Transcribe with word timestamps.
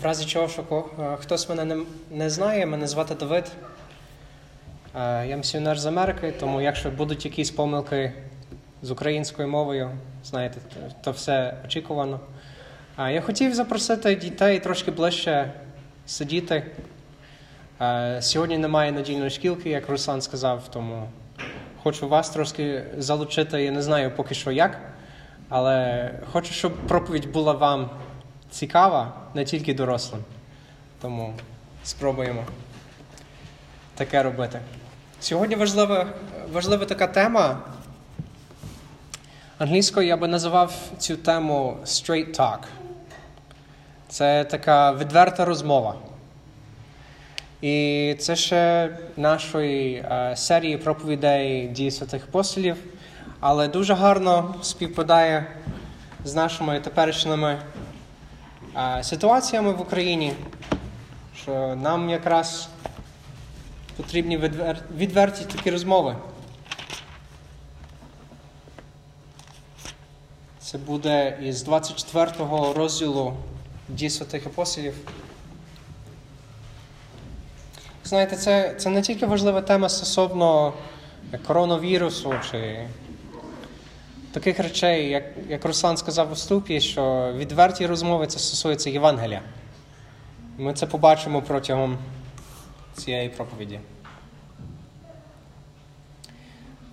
В 0.00 0.04
разі 0.04 0.24
чого, 0.26 0.48
що 0.48 0.84
е, 1.00 1.16
хтось 1.20 1.48
мене 1.48 1.64
не, 1.64 1.76
не 2.10 2.30
знає, 2.30 2.66
мене 2.66 2.86
звати 2.86 3.14
Давид. 3.14 3.52
Е, 4.96 5.26
Я 5.26 5.36
місіонер 5.36 5.78
з 5.78 5.86
Америки, 5.86 6.34
тому 6.40 6.60
якщо 6.60 6.90
будуть 6.90 7.24
якісь 7.24 7.50
помилки 7.50 8.12
з 8.82 8.90
українською 8.90 9.48
мовою, 9.48 9.90
знаєте, 10.24 10.60
то- 11.02 11.10
все 11.10 11.56
очікувано. 11.64 12.20
Я 12.98 13.20
хотів 13.20 13.54
запросити 13.54 14.14
дітей 14.14 14.58
трошки 14.60 14.90
ближче 14.90 15.52
сидіти. 16.06 16.66
Е, 17.80 18.22
Сьогодні 18.22 18.58
немає 18.58 18.92
недільної 18.92 19.30
шкілки, 19.30 19.70
як 19.70 19.88
Руслан 19.88 20.20
сказав, 20.22 20.68
тому 20.72 21.08
хочу 21.82 22.08
вас 22.08 22.30
трошки 22.30 22.84
залучити. 22.98 23.62
Я 23.62 23.70
не 23.70 23.82
знаю 23.82 24.12
поки 24.16 24.34
що 24.34 24.50
як, 24.52 24.78
але 25.48 26.10
хочу, 26.32 26.52
щоб 26.52 26.72
проповідь 26.76 27.32
була 27.32 27.52
вам 27.52 27.90
цікава, 28.50 29.12
не 29.34 29.44
тільки 29.44 29.74
дорослим. 29.74 30.24
Тому 31.00 31.34
спробуємо 31.84 32.44
таке 33.94 34.22
робити. 34.22 34.60
Сьогодні 35.20 35.56
важлива, 35.56 36.06
важлива 36.52 36.84
така 36.84 37.06
тема. 37.06 37.58
Англійською 39.58 40.06
я 40.06 40.16
би 40.16 40.28
називав 40.28 40.72
цю 40.98 41.16
тему 41.16 41.76
straight 41.84 42.36
talk. 42.38 42.58
Це 44.08 44.44
така 44.44 44.92
відверта 44.92 45.44
розмова. 45.44 45.94
І 47.62 48.16
це 48.18 48.36
ще 48.36 48.90
нашої 49.16 49.94
е, 49.94 50.36
серії 50.36 50.76
проповідей 50.76 51.68
дії 51.68 51.90
святих 51.90 52.24
апостолів, 52.24 52.76
але 53.40 53.68
дуже 53.68 53.94
гарно 53.94 54.54
співпадає 54.62 55.46
з 56.24 56.34
нашими 56.34 56.80
теперішніми 56.80 57.58
ситуаціями 59.02 59.72
в 59.72 59.80
Україні, 59.80 60.32
що 61.36 61.76
нам 61.76 62.10
якраз 62.10 62.68
потрібні 63.96 64.38
відвер... 64.38 64.78
відверті 64.96 65.44
такі 65.44 65.70
розмови. 65.70 66.16
Це 70.60 70.78
буде 70.78 71.38
із 71.42 71.62
24 71.62 72.30
го 72.38 72.72
розділу 72.72 73.34
дій 73.88 74.10
святих 74.10 74.46
апостолів. 74.46 74.94
Знаєте, 78.04 78.36
це, 78.36 78.74
це 78.74 78.90
не 78.90 79.02
тільки 79.02 79.26
важлива 79.26 79.60
тема 79.60 79.88
стосовно 79.88 80.72
коронавірусу 81.46 82.34
чи 82.50 82.86
таких 84.38 84.58
речей, 84.58 85.10
як, 85.10 85.24
як 85.48 85.64
Руслан 85.64 85.96
сказав 85.96 86.30
у 86.30 86.34
вступі, 86.34 86.80
що 86.80 87.32
відверті 87.36 87.86
розмови 87.86 88.26
це 88.26 88.38
стосується 88.38 88.90
Євангелія. 88.90 89.42
Ми 90.58 90.74
це 90.74 90.86
побачимо 90.86 91.42
протягом 91.42 91.98
цієї 92.94 93.28
проповіді. 93.28 93.80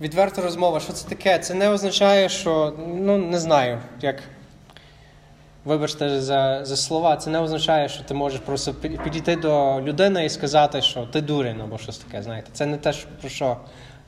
Відверта 0.00 0.42
розмова, 0.42 0.80
що 0.80 0.92
це 0.92 1.08
таке? 1.08 1.38
Це 1.38 1.54
не 1.54 1.68
означає, 1.68 2.28
що, 2.28 2.74
ну, 2.88 3.18
не 3.18 3.38
знаю, 3.38 3.78
як. 4.00 4.22
Вибачте 5.64 6.20
за, 6.20 6.64
за 6.64 6.76
слова, 6.76 7.16
це 7.16 7.30
не 7.30 7.40
означає, 7.40 7.88
що 7.88 8.04
ти 8.04 8.14
можеш 8.14 8.40
просто 8.40 8.74
підійти 8.74 9.36
до 9.36 9.80
людини 9.80 10.24
і 10.24 10.28
сказати, 10.28 10.82
що 10.82 11.02
ти 11.02 11.20
дурень 11.20 11.60
або 11.60 11.78
щось 11.78 11.98
таке. 11.98 12.22
Знаєте, 12.22 12.48
це 12.52 12.66
не 12.66 12.76
те, 12.76 12.92
про 13.20 13.28
що 13.28 13.56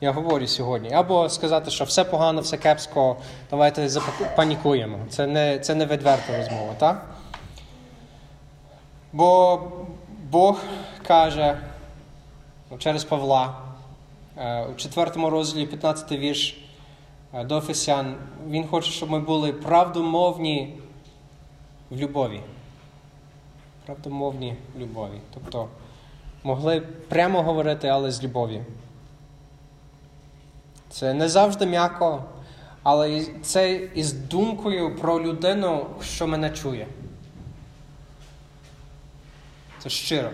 я 0.01 0.11
говорю 0.11 0.47
сьогодні. 0.47 0.93
Або 0.93 1.29
сказати, 1.29 1.71
що 1.71 1.83
все 1.83 2.03
погано, 2.03 2.41
все 2.41 2.57
кепсько, 2.57 3.15
давайте 3.49 3.89
запанікуємо. 3.89 4.99
Це 5.09 5.27
не, 5.27 5.59
це 5.59 5.75
не 5.75 5.85
відверта 5.85 6.37
розмова, 6.37 6.73
так? 6.77 7.05
Бо 9.13 9.61
Бог 10.31 10.59
каже 11.07 11.57
ну, 12.71 12.77
через 12.77 13.03
Павла 13.03 13.57
е, 14.37 14.65
у 14.65 14.75
4 14.75 15.29
розділі 15.29 15.65
15 15.65 16.11
вірш 16.11 16.57
е, 17.33 17.43
до 17.43 17.57
Ефесян, 17.57 18.15
він 18.47 18.67
хоче, 18.67 18.91
щоб 18.91 19.11
ми 19.11 19.19
були 19.19 19.53
правдомовні 19.53 20.79
в 21.89 21.97
любові. 21.97 22.41
Правдомовні 23.85 24.55
в 24.75 24.79
любові. 24.79 25.19
Тобто 25.33 25.67
могли 26.43 26.81
прямо 26.81 27.43
говорити, 27.43 27.87
але 27.87 28.11
з 28.11 28.23
любов'ю. 28.23 28.65
Це 30.89 31.13
не 31.13 31.29
завжди 31.29 31.65
м'яко, 31.65 32.23
але 32.83 33.25
це 33.43 33.73
із 33.75 34.13
думкою 34.13 34.95
про 34.95 35.21
людину, 35.23 35.85
що 36.01 36.27
мене 36.27 36.49
чує. 36.49 36.87
Це 39.79 39.89
щиро. 39.89 40.29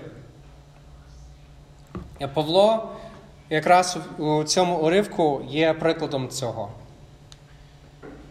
І 2.20 2.28
Павло 2.28 2.90
якраз 3.50 3.98
у 4.18 4.44
цьому 4.44 4.78
уривку 4.78 5.46
є 5.48 5.74
прикладом 5.74 6.30
цього. 6.30 6.72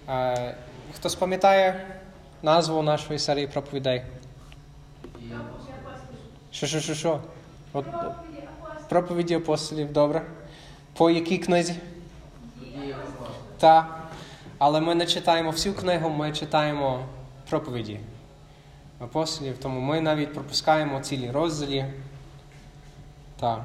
Е, 0.08 0.54
Хтось 0.94 1.14
пам'ятає 1.14 1.86
назву 2.42 2.82
нашої 2.82 3.18
серії 3.18 3.46
проповідей? 3.46 4.02
Що, 6.50 6.66
що, 6.66 6.80
що, 6.80 6.94
що? 6.94 7.20
От, 7.72 7.86
проповіді 8.88 9.34
апостолів, 9.34 9.92
добре. 9.92 10.22
По 10.96 11.10
якій 11.10 11.38
книзі? 11.38 11.74
Так. 13.58 14.00
Але 14.58 14.80
ми 14.80 14.94
не 14.94 15.06
читаємо 15.06 15.50
всю 15.50 15.74
книгу, 15.74 16.10
ми 16.10 16.32
читаємо 16.32 17.00
проповіді 17.50 18.00
апостолів, 19.00 19.58
тому 19.58 19.80
ми 19.80 20.00
навіть 20.00 20.34
пропускаємо 20.34 21.00
цілі 21.00 21.30
розділі. 21.30 21.84
Так. 23.40 23.60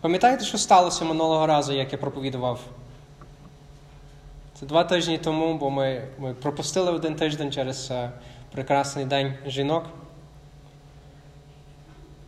Пам'ятаєте, 0.00 0.44
що 0.44 0.58
сталося 0.58 1.04
минулого 1.04 1.46
разу, 1.46 1.72
як 1.72 1.92
я 1.92 1.98
проповідував? 1.98 2.60
Це 4.54 4.66
два 4.66 4.84
тижні 4.84 5.18
тому, 5.18 5.58
бо 5.58 5.70
ми, 5.70 6.08
ми 6.18 6.34
пропустили 6.34 6.92
один 6.92 7.16
тиждень 7.16 7.52
через 7.52 7.90
е, 7.90 8.10
прекрасний 8.52 9.04
день 9.04 9.34
жінок. 9.46 9.84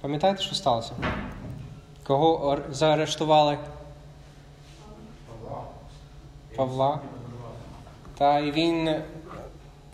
Пам'ятаєте, 0.01 0.43
що 0.43 0.55
сталося? 0.55 0.93
Кого 2.07 2.59
заарештували? 2.71 3.59
Павла. 6.63 7.01
Та 8.19 8.39
і 8.39 8.51
він 8.51 8.95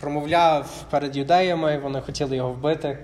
промовляв 0.01 0.85
перед 0.91 1.17
юдеями, 1.17 1.79
вони 1.79 2.01
хотіли 2.01 2.37
його 2.37 2.53
вбити. 2.53 2.99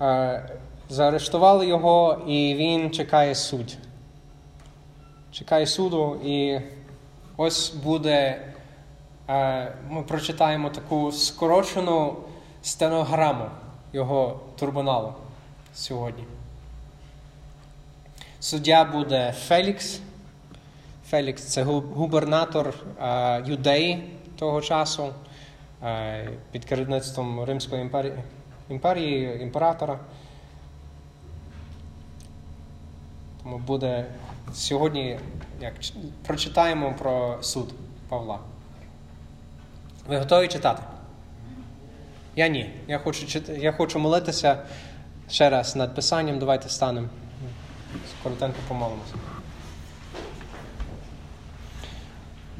Е, 0.00 0.50
Заарештували 0.88 1.66
його, 1.66 2.18
і 2.26 2.54
він 2.54 2.90
чекає 2.90 3.34
суд. 3.34 3.76
Чекає 5.32 5.66
суду, 5.66 6.20
і 6.24 6.60
ось 7.36 7.70
буде. 7.70 8.42
е, 9.28 9.72
Ми 9.90 10.02
прочитаємо 10.02 10.70
таку 10.70 11.12
скорочену 11.12 12.16
стенограму 12.62 13.44
його 13.92 14.40
турбуналу 14.58 15.12
сьогодні. 15.74 16.24
Суддя 18.40 18.84
буде 18.84 19.34
Фелікс. 19.46 20.00
Фелікс 21.10 21.42
це 21.42 21.62
губернатор 21.62 22.74
Юдеї 23.44 24.10
того 24.38 24.60
часу 24.60 25.14
е, 25.84 26.28
під 26.52 26.64
керівництвом 26.64 27.44
Римської 27.44 27.82
імперії, 27.82 28.14
імперії 28.68 29.42
імператора. 29.42 29.98
Тому 33.42 33.58
буде 33.58 34.06
сьогодні, 34.52 35.18
як 35.60 35.74
прочитаємо 36.26 36.94
про 36.98 37.38
суд 37.42 37.74
Павла. 38.08 38.38
Ви 40.08 40.18
готові 40.18 40.48
читати? 40.48 40.82
Я 42.36 42.48
ні. 42.48 42.70
Я 42.88 42.98
хочу, 42.98 43.26
чит- 43.26 43.58
я 43.58 43.72
хочу 43.72 43.98
молитися 43.98 44.62
ще 45.30 45.50
раз 45.50 45.76
над 45.76 45.94
писанням. 45.94 46.38
Давайте 46.38 46.68
станемо. 46.68 47.08
Коротенько 48.22 48.58
помолимося. 48.68 49.14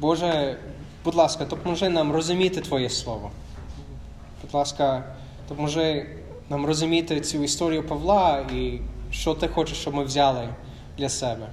Боже, 0.01 0.57
будь 1.03 1.15
ласка, 1.15 1.45
допоможи 1.45 1.89
нам 1.89 2.11
розуміти 2.11 2.61
Твоє 2.61 2.89
Слово. 2.89 3.31
Будь 4.41 4.53
ласка, 4.53 5.03
допоможи 5.49 6.05
нам 6.49 6.65
розуміти 6.65 7.21
цю 7.21 7.43
історію 7.43 7.87
Павла 7.87 8.39
і 8.53 8.79
що 9.11 9.33
ти 9.33 9.47
хочеш, 9.47 9.77
щоб 9.77 9.93
ми 9.93 10.03
взяли 10.03 10.49
для 10.97 11.09
себе 11.09 11.47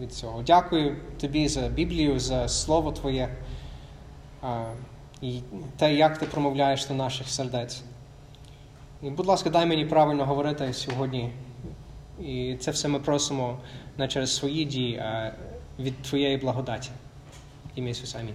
від 0.00 0.12
цього. 0.12 0.42
Дякую 0.42 0.96
тобі 1.20 1.48
за 1.48 1.60
Біблію, 1.60 2.20
за 2.20 2.48
Слово 2.48 2.92
Твоє 2.92 3.28
і 5.22 5.40
те, 5.76 5.94
як 5.94 6.18
ти 6.18 6.26
промовляєш 6.26 6.86
до 6.86 6.94
наших 6.94 7.28
сердець. 7.28 7.82
І, 9.02 9.10
будь 9.10 9.26
ласка, 9.26 9.50
дай 9.50 9.66
мені 9.66 9.84
правильно 9.84 10.24
говорити 10.24 10.72
сьогодні. 10.72 11.32
І 12.22 12.56
це 12.60 12.70
все 12.70 12.88
ми 12.88 12.98
просимо 12.98 13.58
не 13.98 14.08
через 14.08 14.36
свої 14.36 14.64
дії, 14.64 14.98
а 14.98 15.32
від 15.78 16.02
Твоєї 16.02 16.36
благодаті. 16.36 16.90
Ім'я 17.74 17.90
Ісуса. 17.90 18.18
Амінь. 18.18 18.34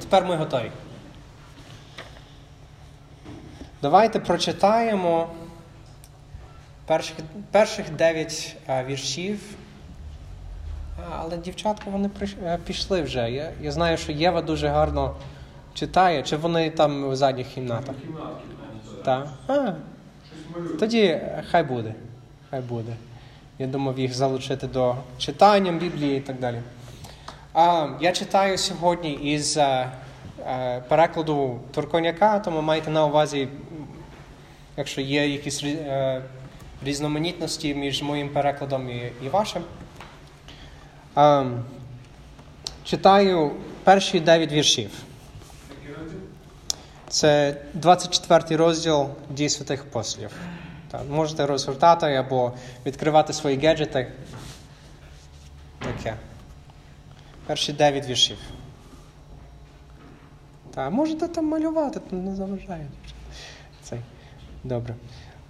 Тепер 0.00 0.24
ми 0.24 0.36
готові. 0.36 0.70
Давайте 3.82 4.20
прочитаємо 4.20 5.28
перших 6.86 7.16
перших 7.50 7.90
дев'ять 7.90 8.56
віршів. 8.86 9.40
Але 11.10 11.36
дівчатка 11.36 11.90
вони 11.90 12.10
пішли 12.64 13.02
вже. 13.02 13.30
Я 13.30 13.52
я 13.60 13.72
знаю, 13.72 13.96
що 13.96 14.12
Єва 14.12 14.42
дуже 14.42 14.68
гарно 14.68 15.16
читає, 15.74 16.22
чи 16.22 16.36
вони 16.36 16.70
там 16.70 17.04
у 17.04 17.16
задніх 17.16 17.48
кімнатах? 17.48 17.94
Так. 19.04 19.28
А, 19.48 19.72
Тоді 20.80 21.20
хай 21.50 21.62
буде. 21.62 21.94
Хай 22.50 22.60
буде. 22.60 22.96
Я 23.58 23.66
думав 23.66 23.98
їх 23.98 24.14
залучити 24.14 24.66
до 24.66 24.94
читання 25.18 25.72
Біблії 25.72 26.18
і 26.18 26.20
так 26.20 26.38
далі. 26.38 26.62
А, 27.52 27.88
Я 28.00 28.12
читаю 28.12 28.58
сьогодні 28.58 29.12
із 29.12 29.56
а, 29.56 29.92
а, 30.46 30.80
перекладу 30.88 31.60
Турконяка, 31.74 32.38
тому 32.38 32.62
майте 32.62 32.90
на 32.90 33.06
увазі, 33.06 33.48
якщо 34.76 35.00
є 35.00 35.28
якісь 35.28 35.64
а, 35.64 36.20
різноманітності 36.84 37.74
між 37.74 38.02
моїм 38.02 38.28
перекладом 38.28 38.90
і, 38.90 39.12
і 39.22 39.28
вашим. 39.28 39.62
Читаю 42.84 43.52
перші 43.84 44.20
дев'ять 44.20 44.52
віршів. 44.52 44.90
Це 47.08 47.56
24 47.74 48.56
розділ 48.56 49.06
дій 49.30 49.48
святих 49.48 49.82
апостолів. 49.82 50.30
Можете 51.10 51.46
розгортати 51.46 52.06
або 52.06 52.52
відкривати 52.86 53.32
свої 53.32 53.66
гаджети. 53.66 54.12
Таке. 55.78 56.14
Перші 57.46 57.72
9 57.72 58.08
віршів. 58.08 58.36
Так, 60.74 60.92
можете 60.92 61.28
там 61.28 61.46
малювати, 61.46 62.00
то 62.10 62.16
не 62.16 62.34
заважає. 62.34 62.86
Цей. 63.82 63.98
Добре. 64.64 64.94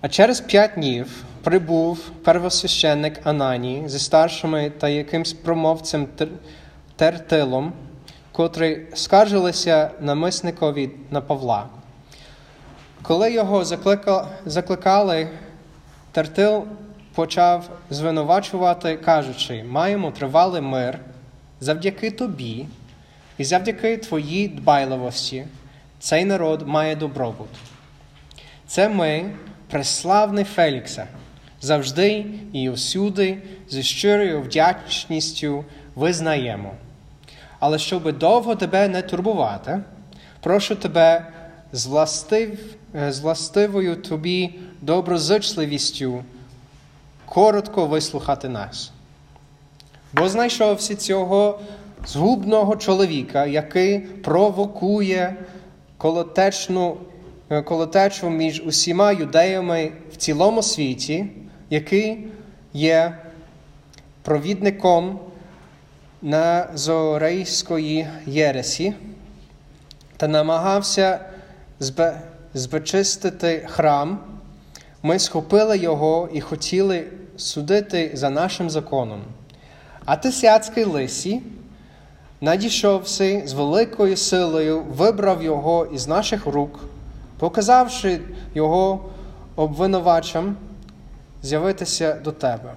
А 0.00 0.08
через 0.08 0.40
п'ять 0.40 0.70
днів 0.74 1.24
прибув 1.42 1.98
первосвященник 2.24 3.26
Ананій 3.26 3.82
зі 3.86 3.98
старшими 3.98 4.70
та 4.70 4.88
якимсь 4.88 5.32
промовцем 5.32 6.08
Тертилом, 6.96 7.72
котрі 8.32 8.86
скаржилися 8.94 9.90
намисникові 10.00 10.90
на 11.10 11.20
Павла. 11.20 11.68
Коли 13.06 13.32
його 13.32 13.64
закликали, 14.46 15.28
Тертил 16.12 16.64
почав 17.14 17.70
звинувачувати, 17.90 18.96
кажучи: 18.96 19.64
маємо 19.64 20.10
тривалий 20.10 20.62
мир 20.62 20.98
завдяки 21.60 22.10
тобі 22.10 22.66
і 23.38 23.44
завдяки 23.44 23.96
твоїй 23.96 24.48
дбайливості 24.48 25.46
цей 25.98 26.24
народ 26.24 26.68
має 26.68 26.96
добробут. 26.96 27.48
Це 28.66 28.88
ми, 28.88 29.30
преславний 29.70 30.44
Фелікса, 30.44 31.06
завжди 31.60 32.26
і 32.52 32.70
усюди 32.70 33.38
зі 33.68 33.82
щирою 33.82 34.40
вдячністю 34.40 35.64
визнаємо. 35.94 36.72
Але 37.58 37.78
щоб 37.78 38.18
довго 38.18 38.56
тебе 38.56 38.88
не 38.88 39.02
турбувати, 39.02 39.80
прошу 40.40 40.74
тебе 40.74 41.26
з, 41.76 41.86
властив, 41.86 42.58
з 43.08 43.20
властивою 43.20 43.96
тобі 43.96 44.54
доброзичливістю 44.80 46.24
коротко 47.26 47.86
вислухати 47.86 48.48
нас. 48.48 48.92
Бо 50.12 50.28
знайшовся 50.28 50.96
цього 50.96 51.60
згубного 52.06 52.76
чоловіка, 52.76 53.46
який 53.46 53.98
провокує 53.98 55.36
колотечну, 55.98 56.96
колотечу 57.64 58.30
між 58.30 58.62
усіма 58.66 59.12
юдеями 59.12 59.92
в 60.12 60.16
цілому 60.16 60.62
світі, 60.62 61.26
який 61.70 62.26
є 62.72 63.18
провідником 64.22 65.18
Назорейської 66.22 68.06
Єресі 68.26 68.94
та 70.16 70.28
намагався 70.28 71.20
збечистити 72.54 73.66
храм, 73.70 74.18
ми 75.02 75.18
схопили 75.18 75.78
його 75.78 76.28
і 76.32 76.40
хотіли 76.40 77.06
судити 77.36 78.10
за 78.14 78.30
нашим 78.30 78.70
законом. 78.70 79.22
А 80.04 80.16
Тисяцький 80.16 80.84
лисі, 80.84 81.42
надійшовши 82.40 83.42
з 83.46 83.52
великою 83.52 84.16
силою, 84.16 84.82
вибрав 84.82 85.42
його 85.42 85.86
із 85.86 86.08
наших 86.08 86.46
рук, 86.46 86.80
показавши 87.38 88.20
його 88.54 89.04
обвинувачам 89.56 90.56
з'явитися 91.42 92.14
до 92.14 92.32
тебе. 92.32 92.72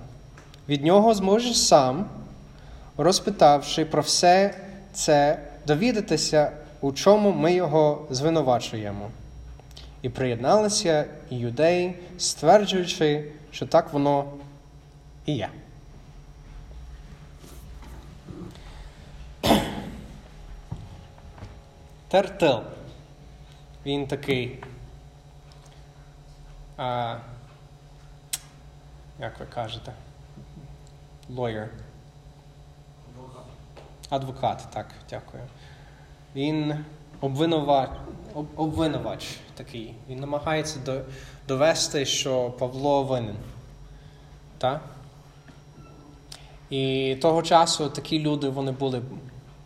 Від 0.70 0.84
нього 0.84 1.14
зможеш 1.14 1.62
сам, 1.68 2.06
розпитавши 2.98 3.86
про 3.86 4.02
все 4.02 4.54
це, 4.94 5.40
довідатися, 5.68 6.52
у 6.82 6.92
чому 6.92 7.32
ми 7.32 7.54
його 7.54 8.06
звинувачуємо. 8.10 9.10
І 10.02 10.10
приєдналися 10.10 11.06
і 11.30 11.36
юдеї, 11.38 11.96
стверджуючи, 12.18 13.32
що 13.52 13.68
так 13.68 13.94
воно 13.94 14.34
і 15.26 15.36
є. 15.36 15.50
Тертил. 22.08 22.60
Він 23.86 24.08
такий. 24.08 24.64
А, 26.78 27.18
Як 29.20 29.40
ви 29.40 29.46
кажете? 29.46 29.94
Lawyer. 31.30 31.68
Адвокат. 33.08 33.46
Адвокат, 34.10 34.68
так, 34.74 34.86
дякую. 35.10 35.44
Він 36.36 36.86
обвинувач, 37.22 37.90
обвинувач 38.56 39.38
такий. 39.54 39.94
Він 40.10 40.20
намагається 40.20 41.04
довести, 41.48 42.06
що 42.06 42.50
Павло 42.50 43.04
винен. 43.04 43.36
Так? 44.58 44.82
І 46.70 47.16
того 47.22 47.42
часу 47.42 47.90
такі 47.90 48.20
люди 48.20 48.50
вони 48.50 48.72
були 48.72 49.02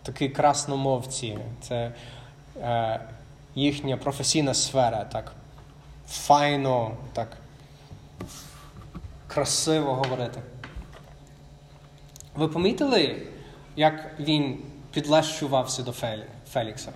такі 0.04 0.30
красномовці. 0.30 1.40
Це 1.62 1.94
е, 2.62 3.00
їхня 3.56 3.98
професійна 3.98 4.54
сфера. 4.54 5.04
так 5.06 5.34
Файно, 6.08 6.98
так 7.14 7.38
красиво 9.28 9.94
говорити. 9.94 10.42
Ви 12.36 12.48
помітили, 12.48 13.28
як 13.76 14.20
він 14.20 14.60
підлещувався 14.92 15.84
до 15.84 15.92
Фелікса? 16.54 16.92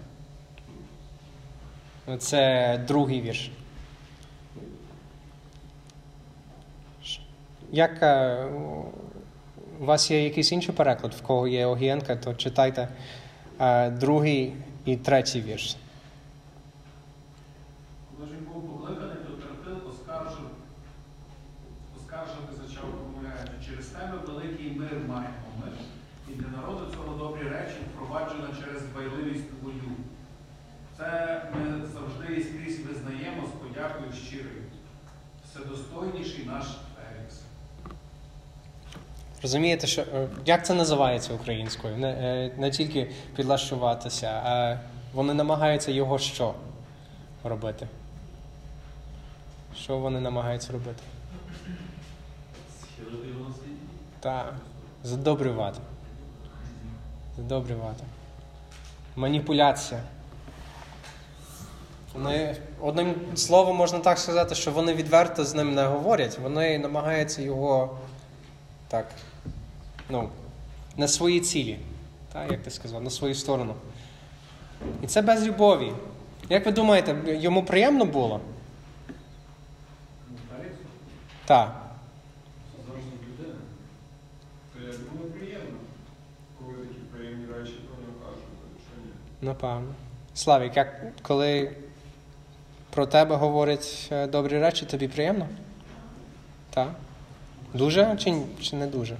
Це 2.19 2.77
другий 2.87 3.21
вірш. 3.21 3.51
Як 7.71 8.03
е, 8.03 8.45
у 9.79 9.85
вас 9.85 10.11
є 10.11 10.23
якийсь 10.23 10.51
інший 10.51 10.75
переклад, 10.75 11.13
в 11.13 11.21
кого 11.21 11.47
є 11.47 11.65
Огієнка, 11.65 12.15
то 12.15 12.33
читайте 12.33 12.87
а, 13.57 13.89
другий 13.89 14.53
і 14.85 14.95
третій 14.95 15.41
вірш. 15.41 15.75
Коли 18.17 18.29
ж 18.29 18.35
він 18.35 18.45
був 18.53 18.61
покликаний, 18.71 19.15
то 19.15 19.31
Тертил 19.31 19.89
оскаржив, 19.89 20.49
оскаржити 21.97 22.53
зачав 22.61 22.85
промовляючи, 22.91 23.69
через 23.69 23.85
тебе 23.85 24.17
великий 24.27 24.71
мир 24.71 24.93
маємо 25.07 25.47
ми, 25.61 25.71
і 26.29 26.35
для 26.35 26.47
народу 26.57 26.91
цього 26.93 27.17
добрі 27.17 27.49
речі 27.49 27.75
впроваджено 27.93 28.47
через 28.59 28.81
дбайливість 28.81 29.59
твою. 29.59 29.91
Це 30.97 31.41
ми 31.55 31.85
завжди 31.85 32.35
і 32.35 32.43
скрізь 32.43 32.85
визнаємо 32.85 33.47
з 33.47 33.49
подякою 33.49 34.13
щирою. 34.13 34.63
Вседостойніший 35.45 36.45
наш 36.45 36.65
Фелікс. 36.65 37.41
Розумієте, 39.41 39.87
що 39.87 40.05
як 40.45 40.65
це 40.65 40.73
називається 40.73 41.33
українською? 41.33 41.97
Не, 41.97 42.51
не 42.57 42.71
тільки 42.71 43.11
підлаштуватися, 43.35 44.27
а 44.27 44.77
вони 45.13 45.33
намагаються 45.33 45.91
його 45.91 46.19
що 46.19 46.53
робити? 47.43 47.87
Що 49.75 49.97
вони 49.97 50.19
намагаються 50.19 50.73
робити? 50.73 51.03
Так, 54.19 54.53
задобрювати. 55.03 55.79
Задобрювати. 57.37 58.03
Маніпуляція. 59.15 60.01
Вони, 62.13 62.55
одним 62.81 63.15
словом, 63.35 63.77
можна 63.77 63.99
так 63.99 64.17
сказати, 64.17 64.55
що 64.55 64.71
вони 64.71 64.93
відверто 64.93 65.45
з 65.45 65.53
ним 65.53 65.75
не 65.75 65.85
говорять, 65.85 66.39
вони 66.39 66.79
намагаються 66.79 67.41
його 67.41 67.97
так, 68.87 69.07
ну, 70.09 70.29
на 70.97 71.07
свої 71.07 71.39
цілі, 71.39 71.79
так, 72.33 72.51
як 72.51 72.63
ти 72.63 72.71
сказав, 72.71 73.03
на 73.03 73.09
свою 73.09 73.35
сторону. 73.35 73.75
І 75.03 75.07
це 75.07 75.21
без 75.21 75.47
любові. 75.47 75.91
Як 76.49 76.65
ви 76.65 76.71
думаєте, 76.71 77.15
йому 77.25 77.63
приємно 77.63 78.05
було? 78.05 78.41
Так. 81.45 81.83
Напевно. 89.41 89.93
Славік, 90.33 90.77
як 90.77 91.01
коли 91.21 91.71
про 92.89 93.05
тебе 93.05 93.35
говорять 93.35 94.07
е, 94.11 94.27
добрі 94.27 94.59
речі, 94.59 94.85
тобі 94.85 95.07
приємно? 95.07 95.47
Так? 96.69 96.89
Дуже 97.73 98.15
чи, 98.17 98.41
чи 98.61 98.75
не 98.75 98.87
дуже? 98.87 99.17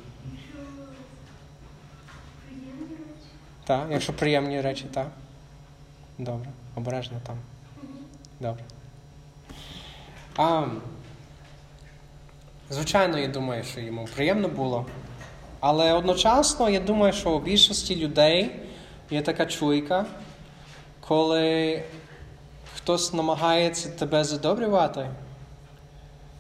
Так, 3.64 3.88
якщо 3.92 4.14
приємні 4.14 4.62
речі, 4.62 4.86
так. 4.94 5.08
Добре. 6.18 6.50
Обережно 6.76 7.18
там. 7.28 7.38
Добре. 8.40 8.64
А, 10.38 10.66
звичайно, 12.70 13.18
я 13.18 13.28
думаю, 13.28 13.64
що 13.64 13.80
йому 13.80 14.08
приємно 14.16 14.48
було. 14.48 14.86
Але 15.60 15.94
одночасно 15.94 16.70
я 16.70 16.80
думаю, 16.80 17.14
що 17.14 17.32
у 17.32 17.40
більшості 17.40 17.96
людей 17.96 18.52
є 19.10 19.22
така 19.22 19.46
чуйка, 19.46 20.06
коли 21.00 21.84
хтось 22.76 23.14
намагається 23.14 23.90
тебе 23.90 24.24
задобрювати, 24.24 25.10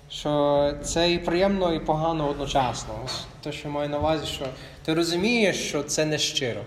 що 0.09 0.73
це 0.83 1.13
і 1.13 1.19
приємно, 1.19 1.73
і 1.73 1.79
погано 1.79 2.27
одночасно. 2.27 2.93
Те, 3.41 3.51
що 3.51 3.69
маю 3.69 3.89
на 3.89 3.99
увазі, 3.99 4.25
що 4.25 4.45
ти 4.85 4.93
розумієш, 4.93 5.67
що 5.67 5.83
це 5.83 6.05
не 6.05 6.17
щиро. 6.17 6.61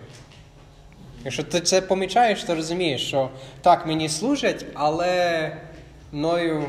Якщо 1.24 1.42
ти 1.44 1.60
це 1.60 1.80
помічаєш, 1.80 2.44
ти 2.44 2.54
розумієш, 2.54 3.08
що 3.08 3.30
так, 3.60 3.86
мені 3.86 4.08
служать, 4.08 4.66
але 4.74 5.56
мною 6.12 6.64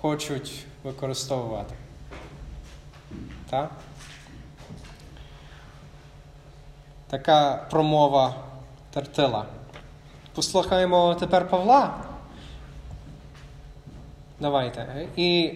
хочуть 0.00 0.64
використовувати. 0.84 1.74
Так? 3.50 3.70
Така 7.10 7.66
промова 7.70 8.34
Тертила. 8.90 9.46
Послухаємо 10.34 11.14
тепер 11.14 11.48
Павла. 11.48 11.94
Давайте. 14.40 15.06
І, 15.16 15.52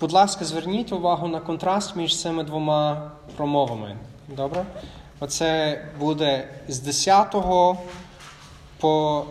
будь 0.00 0.12
ласка, 0.12 0.44
зверніть 0.44 0.92
увагу 0.92 1.28
на 1.28 1.40
контраст 1.40 1.96
між 1.96 2.20
цими 2.20 2.44
двома 2.44 3.10
промовами. 3.36 3.96
Добре? 4.28 4.64
Оце 5.20 5.84
буде 5.98 6.48
з 6.68 6.80
10 6.80 7.34
по. 8.80 9.24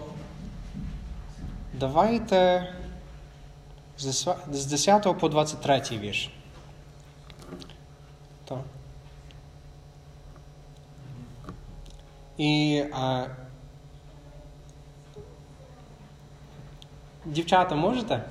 Давайте. 1.73 2.73
З 3.97 4.65
10 4.65 5.19
по 5.19 5.29
23 5.29 5.81
вірш. 5.91 6.31
Так. 8.45 8.59
І 12.37 12.83
а, 12.93 13.25
дівчата 17.25 17.75
можете? 17.75 18.21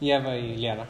Єва 0.00 0.34
і 0.34 0.58
Лєра. 0.62 0.86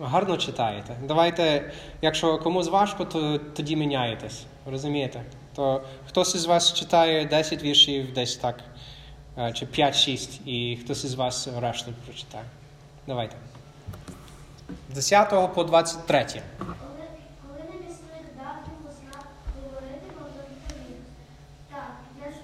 Гарно 0.00 0.36
читаєте. 0.36 0.96
Давайте, 1.02 1.72
якщо 2.02 2.38
комусь 2.38 2.68
важко, 2.68 3.04
то 3.04 3.38
тоді 3.38 3.76
міняєтесь. 3.76 4.44
Розумієте? 4.66 5.22
То 5.54 5.82
хтось 6.08 6.34
із 6.34 6.44
вас 6.44 6.72
читає 6.74 7.24
10 7.26 7.62
віршів, 7.62 8.12
десь 8.12 8.36
так, 8.36 8.60
е, 9.38 9.52
чи 9.52 9.66
5-6, 9.66 10.40
і 10.46 10.76
хтось 10.84 11.04
із 11.04 11.14
вас 11.14 11.48
решту 11.60 11.92
прочитає. 12.04 12.44
Давайте. 13.06 13.36
З 14.90 14.94
10 14.94 15.54
по 15.54 15.64
23. 15.64 16.24
Коли, 16.58 16.74
коли 17.42 17.58
не 17.70 17.76
міцних 17.86 18.24
дав 18.38 18.56
йому 18.66 18.88
знак 19.00 19.26
говорити, 19.62 20.06
можна 20.20 20.42
відповів. 20.50 20.98
Так, 21.72 21.90
я 22.24 22.30
ж 22.32 22.36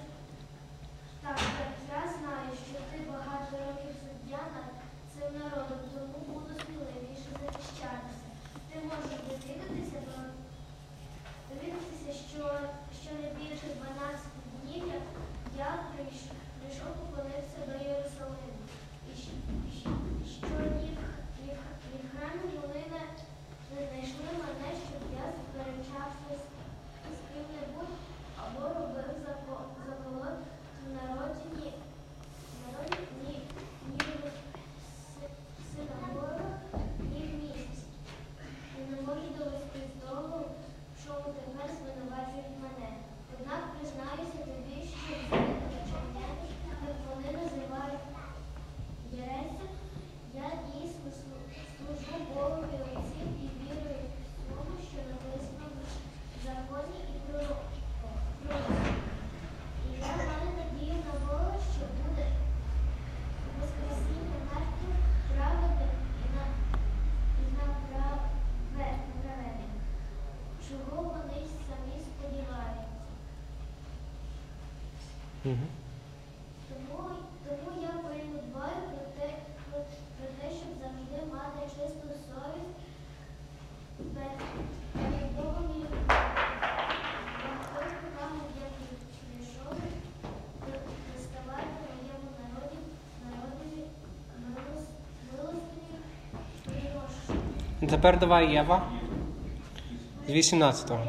так, 1.23 1.35
так, 1.35 1.71
я 1.97 2.01
знаю, 2.17 2.49
що 2.67 2.77
ти 2.91 2.97
багато 3.11 3.51
років 3.65 3.93
суддя 4.03 4.41
над 4.55 4.67
цим 5.13 5.29
народом, 5.41 5.79
тому 5.93 6.17
буду 6.33 6.51
сміливіше 6.63 7.29
захищатися. 7.43 8.25
Ти 8.69 8.75
можеш 8.89 9.11
довідатися, 9.27 9.97
про- 10.07 10.31
довідатися, 11.49 12.11
що, 12.31 12.43
що 13.03 13.11
не 13.21 13.27
більше 13.39 13.67
12 13.77 14.19
днів, 14.63 14.83
як 14.97 15.03
я 15.57 15.69
прийшов, 15.91 16.35
прийшов 16.59 16.89
поклонитися 16.99 17.59
до 17.67 17.73
Єрусалиму. 17.91 18.63
І, 19.09 19.11
щ- 19.21 19.39
і 19.67 19.71
щ- 19.77 19.99
і 20.23 20.25
що 20.37 20.47
ні 20.79 20.89
в, 20.97 21.01
ні 21.43 21.51
в, 21.57 21.61
ні 21.91 21.97
в 22.03 22.07
храмі 22.11 22.43
вони 22.61 22.83
не 22.93 23.01
не 23.75 23.81
знайшли 23.87 24.29
мене, 24.41 24.69
щоб 24.83 25.01
я 25.23 25.25
сперечався 25.39 26.31
з 26.41 26.43
з 27.15 27.19
ким-небудь 27.27 27.95
або 28.43 28.61
робив 28.79 29.09
зако- 29.25 29.69
заколот 29.87 30.39
в 30.83 30.93
народі 30.97 31.45
ні, 31.57 31.71
в 32.53 32.57
народі 32.65 32.97
ні, 33.23 33.35
ні 33.87 33.97
в 34.21 34.25
си- 35.13 35.35
синагогах, 35.71 36.51
ні 36.99 37.21
в 37.27 37.33
місті. 37.43 37.85
І 38.77 38.91
не 38.91 39.01
можу 39.01 39.27
довести 39.37 39.79
з 39.89 40.09
того, 40.09 40.37
в 40.95 41.05
чому 41.05 41.27
тепер 41.37 41.67
звинувачують 41.77 42.57
мене. 42.63 42.89
Однак 43.33 43.61
признаюся 43.73 44.37
тобі, 44.49 44.77
що 44.91 45.13
звичайно, 45.29 46.33
як 46.89 46.97
вони 47.09 47.29
називають 47.43 48.05
Єресю, 49.13 49.65
я 50.35 50.47
дійсно 50.67 51.07
слу- 51.19 51.47
служу 51.77 52.15
Богові 52.33 52.77
отців 52.95 53.27
і 53.43 53.47
вірую 53.59 54.05
в 54.37 54.49
тому, 54.49 54.75
що 54.89 54.97
написано 55.11 55.67
в 56.35 56.45
законі 56.45 56.99
і 57.15 57.31
пророках. 57.31 57.67
І 59.87 59.99
я 59.99 60.07
маю 60.17 60.49
надію 60.57 60.93
на 61.07 61.13
Бога, 61.27 61.55
що 61.73 61.83
буде 61.97 62.25
воскресіння 63.59 64.37
мертвих, 64.49 64.97
праведних 65.35 65.91
і 66.23 66.27
на 66.35 66.43
і 67.41 67.43
на 67.57 67.65
праве- 67.87 68.99
праведних, 69.23 69.71
чого 70.69 71.01
вони 71.03 71.37
й 71.41 71.47
самі 71.67 71.95
сподіваються. 72.07 72.87
Угу. 75.45 75.67
Тому, 76.69 77.09
тому 77.45 77.81
я 77.81 77.89
передбаю 77.89 78.81
про 78.91 79.05
те, 79.17 79.27
про, 79.71 79.79
про 80.17 80.27
те, 80.39 80.55
щоб 80.57 80.71
завжди 80.81 81.17
мати 81.33 81.61
чисту 81.75 82.07
совість 82.27 82.79
перед 84.13 84.39
перед 84.93 85.31
Богом 85.35 85.65
і 85.75 85.79
людьми. 85.79 86.15
Я 87.47 87.51
хтось 87.63 87.93
покажу, 88.01 88.41
як 88.65 88.73
прийшов 89.27 89.77
доставати 91.15 91.67
моєму 91.87 92.29
народі, 92.41 92.77
народові 93.25 93.83
милос- 94.41 94.91
милостині 95.31 95.97
і 96.67 96.87
розшуку. 96.93 97.47
Тепер 97.91 98.19
давай 98.19 98.53
Єва. 98.53 98.81
З 100.27 100.31
18-го. 100.31 101.03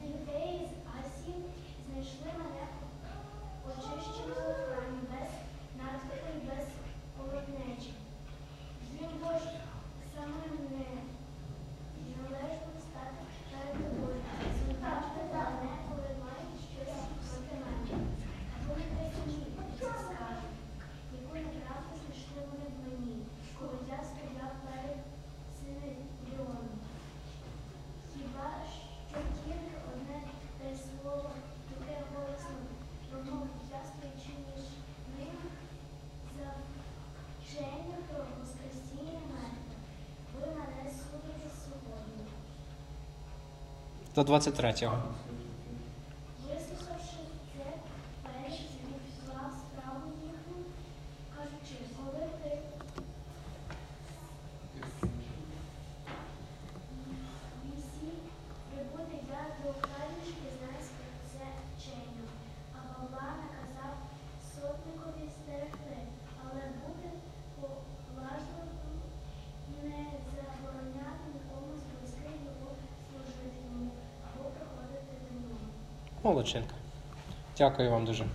Деякі 0.00 0.18
юдеї 0.18 0.60
з 0.66 0.74
Асії 0.98 1.44
знайшли 1.86 2.30
мене 2.38 2.64
очищеною 3.68 4.50
в 4.50 4.60
храмі 4.66 5.00
без 5.10 5.30
надпити 5.78 6.30
і 6.36 6.46
без 6.48 6.66
полотнечі. 7.16 7.92
Їм 9.00 9.10
бо 9.22 9.30
ж 9.38 9.44
самим 10.14 10.54
не 10.74 10.88
належно 12.16 12.72
стати 12.86 13.22
перед 13.50 13.72
тобою. 13.84 14.20
Звертати 14.58 15.20
мене, 15.32 15.70
коли 15.88 16.08
мають 16.24 16.58
щось 16.70 17.02
проти 17.24 17.54
мене. 17.64 17.98
Або 18.56 18.74
не 18.94 19.04
ні, 19.32 19.46
це 19.80 19.86
скажуть. 19.86 20.56
Яку 21.18 21.34
неправду 21.34 21.92
знайшли 22.00 22.40
вони 22.50 22.66
в 22.74 22.78
мені, 22.84 23.16
коли 23.58 23.78
я 23.96 23.98
стояв 24.10 24.52
перед 24.64 24.98
Синедріоном. 25.56 26.68
Хіба 28.12 28.48
що 29.08 29.18
тільки 29.44 29.74
одне 29.90 30.18
те 30.58 30.68
слово, 30.84 31.30
яке 31.78 31.96
голосно 32.12 32.56
промовив 33.10 33.50
я 33.78 33.80
стоячи 33.90 34.32
між 34.46 34.64
ним 35.16 35.36
за 36.36 36.48
вчення 37.40 37.98
про 38.08 38.20
Воскресіння 38.38 39.18
мертвих. 39.30 39.78
Ви 40.34 40.46
мене 40.56 40.90
судите 40.98 41.48
сьогодні. 41.62 42.24
До 44.18 44.24
23-го. 44.24 44.98
Вислухавши 46.42 47.22
це, 47.52 47.64
перший 48.22 48.70
зіпсував 48.88 49.50
справу 49.62 50.06
їхню, 50.22 50.58
кажучи, 51.36 51.76
коли 51.96 52.24
ти 52.42 52.52
вісі 57.64 58.10
прибуде 58.68 59.18
я 59.30 59.42
до 59.62 59.70
крадіжки 59.84 60.48
знайське 60.56 61.04
це 61.32 61.44
вчення, 61.68 62.26
а 62.76 62.78
Павла 62.88 63.28
наказав 63.42 63.94
сотникові 64.54 65.28
стерегти, 65.36 65.96
але 66.42 66.62
молодчинка. 76.38 76.74
Дякую 77.56 77.90
вам 77.90 78.04
дуже. 78.04 78.26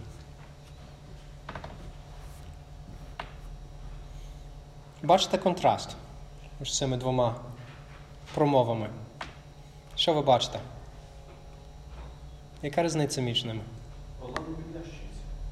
Бачите 5.04 5.38
контраст 5.38 5.96
між 6.60 6.78
цими 6.78 6.98
двома 6.98 7.36
промовами. 8.34 8.90
Що 9.96 10.14
ви 10.14 10.22
бачите? 10.22 10.60
Яка 12.62 12.84
різниця 12.84 13.22
між 13.22 13.46
ними? 13.46 13.62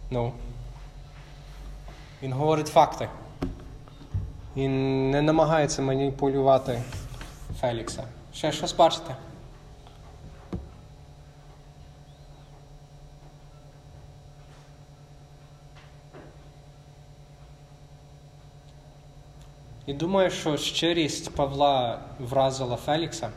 Ну. 0.10 0.34
Він 2.24 2.34
говорить 2.34 2.68
факти. 2.68 3.10
Він 4.56 5.12
не 5.12 5.22
намагається 5.22 5.82
маніпулювати 5.82 6.84
Фелікса. 7.60 8.04
Ще 8.34 8.52
щось 8.52 8.74
бачите? 8.74 9.16
І 19.86 19.94
думаю, 19.94 20.30
що 20.32 20.58
щирість 20.58 21.30
Павла 21.36 22.00
вразила 22.20 22.76
Фелікса. 22.76 23.30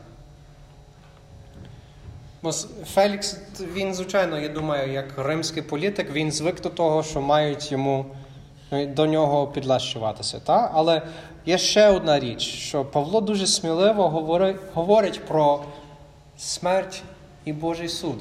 Бо 2.43 2.51
Фелікс, 2.93 3.39
він, 3.73 3.93
звичайно, 3.93 4.39
я 4.39 4.49
думаю, 4.49 4.91
як 4.93 5.17
римський 5.17 5.63
політик, 5.63 6.11
він 6.11 6.31
звик 6.31 6.61
до 6.61 6.69
того, 6.69 7.03
що 7.03 7.21
мають 7.21 7.71
йому 7.71 8.05
е, 8.71 8.85
до 8.85 9.05
нього 9.05 9.47
підлащуватися. 9.47 10.39
Та? 10.39 10.71
Але 10.73 11.01
є 11.45 11.57
ще 11.57 11.89
одна 11.89 12.19
річ, 12.19 12.41
що 12.41 12.85
Павло 12.85 13.21
дуже 13.21 13.47
сміливо 13.47 14.09
говорить, 14.09 14.57
говорить 14.73 15.25
про 15.25 15.63
смерть 16.37 17.03
і 17.45 17.53
Божий 17.53 17.89
суд. 17.89 18.15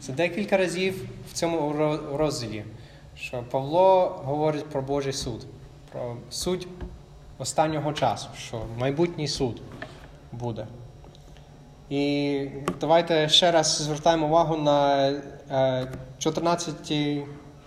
Це 0.00 0.12
декілька 0.12 0.56
разів 0.56 1.08
в 1.30 1.32
цьому 1.32 1.72
ро- 1.72 2.16
розділі, 2.16 2.64
що 3.16 3.44
Павло 3.50 4.20
говорить 4.24 4.66
про 4.66 4.82
Божий 4.82 5.12
суд, 5.12 5.46
про 5.92 6.16
суд 6.30 6.66
останнього 7.38 7.92
часу, 7.92 8.28
що 8.38 8.62
майбутній 8.78 9.28
суд 9.28 9.62
буде. 10.32 10.66
І 11.90 12.46
давайте 12.80 13.28
ще 13.28 13.50
раз 13.50 13.82
звертаємо 13.82 14.26
увагу 14.26 14.56
на 14.56 15.08
е, 15.50 15.92
14, 16.18 16.92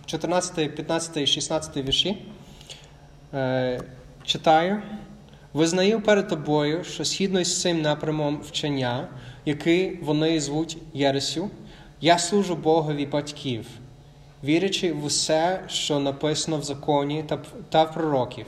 14 0.06 0.76
15 0.76 1.18
і 1.18 1.28
16 1.28 1.78
вірші. 1.78 2.26
Е, 3.34 3.82
Читаю. 4.24 4.82
Визнаю 5.54 6.02
перед 6.02 6.28
тобою, 6.28 6.84
що 6.84 7.04
згідно 7.04 7.40
із 7.40 7.62
цим 7.62 7.82
напрямом 7.82 8.42
вчення, 8.42 9.08
який 9.46 9.96
вони 10.04 10.40
звуть 10.40 10.78
Єресю, 10.94 11.50
я 12.02 12.18
служу 12.18 12.56
Богові 12.56 13.06
батьків, 13.06 13.66
вірячи 14.44 14.94
в 14.94 15.06
усе, 15.06 15.64
що 15.68 16.00
написано 16.00 16.58
в 16.58 16.64
законі 16.64 17.26
та 17.70 17.84
в 17.84 17.94
пророків, 17.94 18.46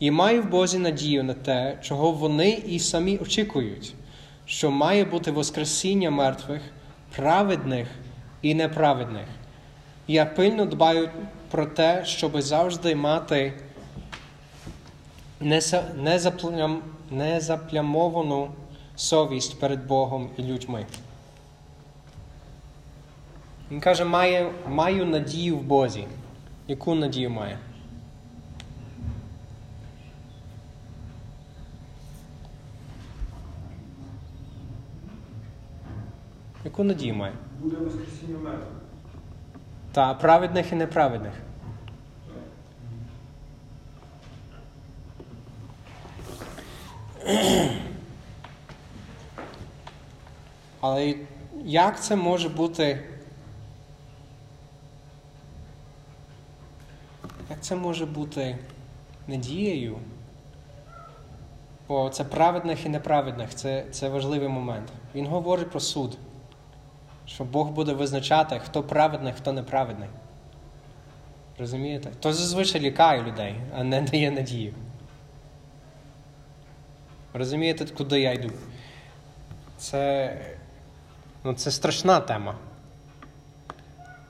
і 0.00 0.10
маю 0.10 0.42
в 0.42 0.48
Бозі 0.48 0.78
надію 0.78 1.24
на 1.24 1.34
те, 1.34 1.78
чого 1.82 2.12
вони 2.12 2.50
і 2.50 2.78
самі 2.78 3.18
очікують, 3.18 3.94
що 4.46 4.70
має 4.70 5.04
бути 5.04 5.30
Воскресіння 5.30 6.10
мертвих, 6.10 6.62
праведних 7.16 7.88
і 8.42 8.54
неправедних. 8.54 9.26
Я 10.08 10.26
пильно 10.26 10.66
дбаю 10.66 11.10
про 11.50 11.66
те, 11.66 12.04
щоб 12.04 12.42
завжди 12.42 12.94
мати 12.94 13.52
незаплямовану 17.10 18.50
совість 18.96 19.60
перед 19.60 19.86
Богом 19.86 20.30
і 20.36 20.42
людьми. 20.42 20.86
Він 23.70 23.80
каже, 23.80 24.04
має, 24.04 24.52
маю 24.68 25.06
надію 25.06 25.56
в 25.56 25.62
Бозі. 25.62 26.04
Яку 26.68 26.94
надію 26.94 27.30
має? 27.30 27.58
Яку 36.64 36.84
надію 36.84 37.14
має? 37.14 37.32
Буде 37.60 37.76
воскресіння 37.76 38.38
мертвих. 38.38 38.68
Та 39.92 40.14
праведних 40.14 40.72
і 40.72 40.74
неправедних. 40.74 41.32
Але 50.80 51.14
як 51.64 52.02
це 52.02 52.16
може 52.16 52.48
бути? 52.48 53.04
Як 57.50 57.60
це 57.60 57.76
може 57.76 58.06
бути 58.06 58.58
надією? 59.28 59.98
Бо 61.88 62.10
це 62.10 62.24
праведних 62.24 62.86
і 62.86 62.88
неправедних, 62.88 63.54
це, 63.54 63.84
це 63.90 64.08
важливий 64.08 64.48
момент. 64.48 64.92
Він 65.14 65.26
говорить 65.26 65.70
про 65.70 65.80
суд, 65.80 66.18
що 67.34 67.44
Бог 67.44 67.70
буде 67.70 67.92
визначати, 67.92 68.58
хто 68.58 68.82
праведний, 68.82 69.32
хто 69.32 69.52
неправедний. 69.52 70.08
Розумієте? 71.58 72.10
То 72.20 72.32
зазвичай 72.32 72.80
лякає 72.80 73.22
людей, 73.22 73.56
а 73.76 73.84
не 73.84 74.02
дає 74.02 74.30
надію. 74.30 74.74
Розумієте, 77.32 77.86
куди 77.86 78.20
я 78.20 78.32
йду? 78.32 78.50
Це, 79.76 80.36
ну, 81.44 81.54
це 81.54 81.70
страшна 81.70 82.20
тема. 82.20 82.54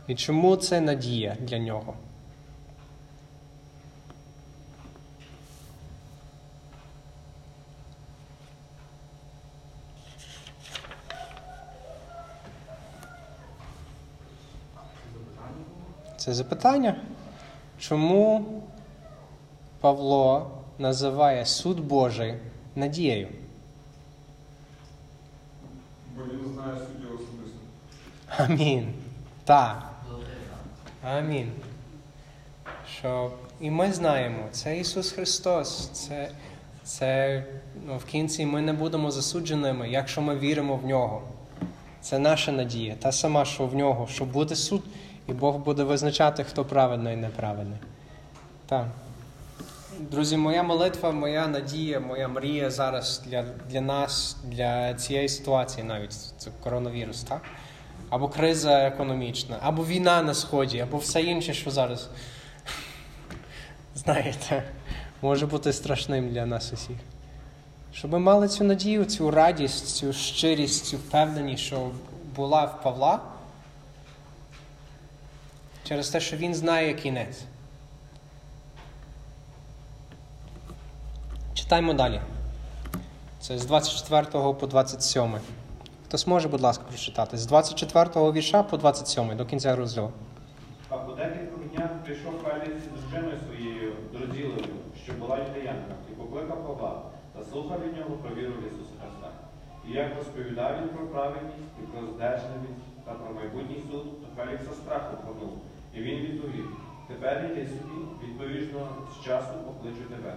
І 0.07 0.15
чому 0.15 0.57
це 0.57 0.81
надія 0.81 1.37
для 1.41 1.59
нього? 1.59 1.95
Це 16.21 16.35
запитання. 16.35 16.97
Чому 17.79 18.45
Павло 19.81 20.51
називає 20.79 21.47
суд 21.47 21.81
Божий 21.81 22.35
надією? 22.77 23.29
Бо 26.17 26.23
він 26.23 26.55
знає 26.55 26.73
суддю 26.73 27.15
особисто. 27.15 27.59
Амінь. 28.53 28.95
Так. 29.45 29.91
Амінь. 31.05 31.53
Що 32.99 33.31
і 33.61 33.71
ми 33.71 33.93
знаємо, 33.93 34.49
це 34.51 34.79
Ісус 34.79 35.13
Христос. 35.13 35.89
Це, 35.89 36.31
це 36.85 37.45
ну, 37.87 37.97
в 37.99 38.05
кінці 38.05 38.47
ми 38.47 38.61
не 38.61 38.73
будемо 38.73 39.11
засудженими, 39.11 39.91
якщо 39.91 40.23
ми 40.23 40.39
віримо 40.39 40.77
в 40.77 40.87
нього. 40.87 41.23
Це 42.01 42.19
наша 42.19 42.53
надія, 42.53 42.95
та 42.95 43.13
сама, 43.13 43.45
що 43.45 43.67
в 43.67 43.75
нього, 43.75 44.07
що 44.07 44.25
буде 44.25 44.57
суд, 44.57 44.83
і 45.31 45.33
Бог 45.33 45.57
буде 45.57 45.83
визначати, 45.83 46.45
хто 46.45 46.65
праведний 46.65 47.15
і 47.15 47.17
неправедний. 47.17 47.79
Так. 48.67 48.87
Друзі, 49.99 50.37
моя 50.37 50.63
молитва, 50.63 51.11
моя 51.11 51.47
надія, 51.47 52.01
моя 52.01 52.29
мрія 52.29 52.71
зараз 52.71 53.23
для, 53.27 53.45
для 53.71 53.81
нас, 53.81 54.37
для 54.45 54.95
цієї 54.95 55.29
ситуації 55.29 55.87
навіть 55.87 56.13
це 56.13 56.51
коронавірус, 56.63 57.23
так? 57.23 57.43
Або 58.11 58.29
криза 58.29 58.87
економічна, 58.87 59.57
або 59.63 59.85
війна 59.85 60.23
на 60.23 60.35
сході, 60.35 60.81
або 60.81 60.99
все 60.99 61.23
інше, 61.23 61.55
що 61.55 61.71
зараз, 61.71 62.09
знаєте, 63.95 64.63
може 65.23 65.47
бути 65.47 65.73
страшним 65.73 66.29
для 66.29 66.47
нас 66.47 66.73
усіх. 66.73 66.97
Щоб 67.93 68.13
ми 68.13 68.19
мали 68.19 68.49
цю 68.49 68.65
надію, 68.65 69.05
цю 69.05 69.31
радість, 69.31 69.97
цю 69.97 70.13
щирість, 70.13 70.85
цю 70.85 70.97
впевненість, 70.97 71.63
що 71.63 71.91
була 72.37 72.65
в 72.65 72.83
Павла, 72.83 73.21
через 75.91 76.11
те, 76.11 76.21
що 76.21 76.37
він 76.37 76.55
знає 76.55 76.95
кінець. 76.95 77.45
Читаємо 81.55 81.95
далі. 81.95 82.21
Це 83.41 83.59
з 83.59 83.67
24 83.67 84.55
по 84.55 84.67
27. 84.67 85.35
Хтось 86.07 86.27
може, 86.27 86.49
будь 86.49 86.61
ласка, 86.61 86.85
прочитати. 86.89 87.37
З 87.37 87.47
24 87.47 88.33
вірша 88.33 88.63
по 88.63 88.77
27 88.77 89.37
до 89.37 89.47
кінця 89.47 89.77
розділу. 89.77 90.11
А 90.89 90.97
по 90.97 91.13
декількох 91.13 91.65
днях 91.75 91.91
прийшов 92.05 92.33
Фелікс 92.43 92.83
з 92.85 93.01
дружиною 93.01 93.39
своєю 93.47 93.93
Друзілою, 94.13 94.65
що 95.05 95.13
була 95.13 95.39
юдеянка, 95.39 95.95
і 96.11 96.15
покликав 96.15 96.67
Павла 96.67 97.03
та 97.35 97.45
слухав 97.45 97.79
від 97.83 97.97
нього 97.97 98.11
про 98.23 98.35
віру 98.35 98.53
в 98.53 98.67
Ісуса 98.67 98.95
Христа. 99.01 99.31
І 99.89 99.93
як 99.93 100.17
розповідав 100.17 100.73
він 100.83 100.89
про 100.89 101.07
праведність 101.07 101.75
і 101.81 101.83
про 101.83 102.01
здержаність 102.07 102.85
та 103.05 103.13
про 103.13 103.35
майбутній 103.35 103.83
суд, 103.91 104.05
то 104.21 104.27
Фелікса 104.37 104.73
страх 104.83 105.03
охопив. 105.15 105.51
І 105.95 106.01
він 106.01 106.19
відповів: 106.19 106.77
Тепер 107.09 107.51
іди 107.53 107.67
собі, 107.69 107.99
відповідно 108.25 108.89
з 109.13 109.25
часу 109.25 109.53
покличу 109.67 110.05
тебе. 110.11 110.37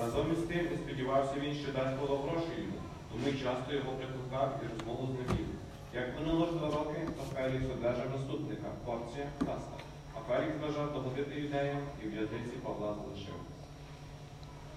Разом 0.00 0.32
із 0.32 0.38
тим 0.38 0.68
і 0.74 0.76
сподівався 0.76 1.34
він, 1.40 1.54
що 1.54 1.72
дасть 1.72 1.96
Павло 1.98 2.18
гроші 2.18 2.52
йому, 2.58 2.78
тому 3.12 3.28
й 3.28 3.32
часто 3.42 3.74
його 3.74 3.92
прикликав 3.92 4.60
і 4.62 4.66
розмову 4.72 5.06
з 5.06 5.10
ним 5.10 5.38
вів. 5.38 5.46
Як 5.94 6.20
минуло 6.20 6.46
ж 6.46 6.52
два 6.52 6.66
роки, 6.66 7.08
то 7.16 7.22
Фелікс 7.34 7.64
одержав 7.64 8.10
наступника, 8.16 8.68
Порція 8.84 9.26
Таста. 9.38 9.76
А 10.14 10.18
Фелікс 10.28 10.56
бажав 10.62 10.94
догодити 10.94 11.40
юдеям 11.40 11.78
і 12.02 12.06
в 12.06 12.10
в'язниці 12.10 12.56
Павла 12.64 12.94
залишив. 12.94 13.34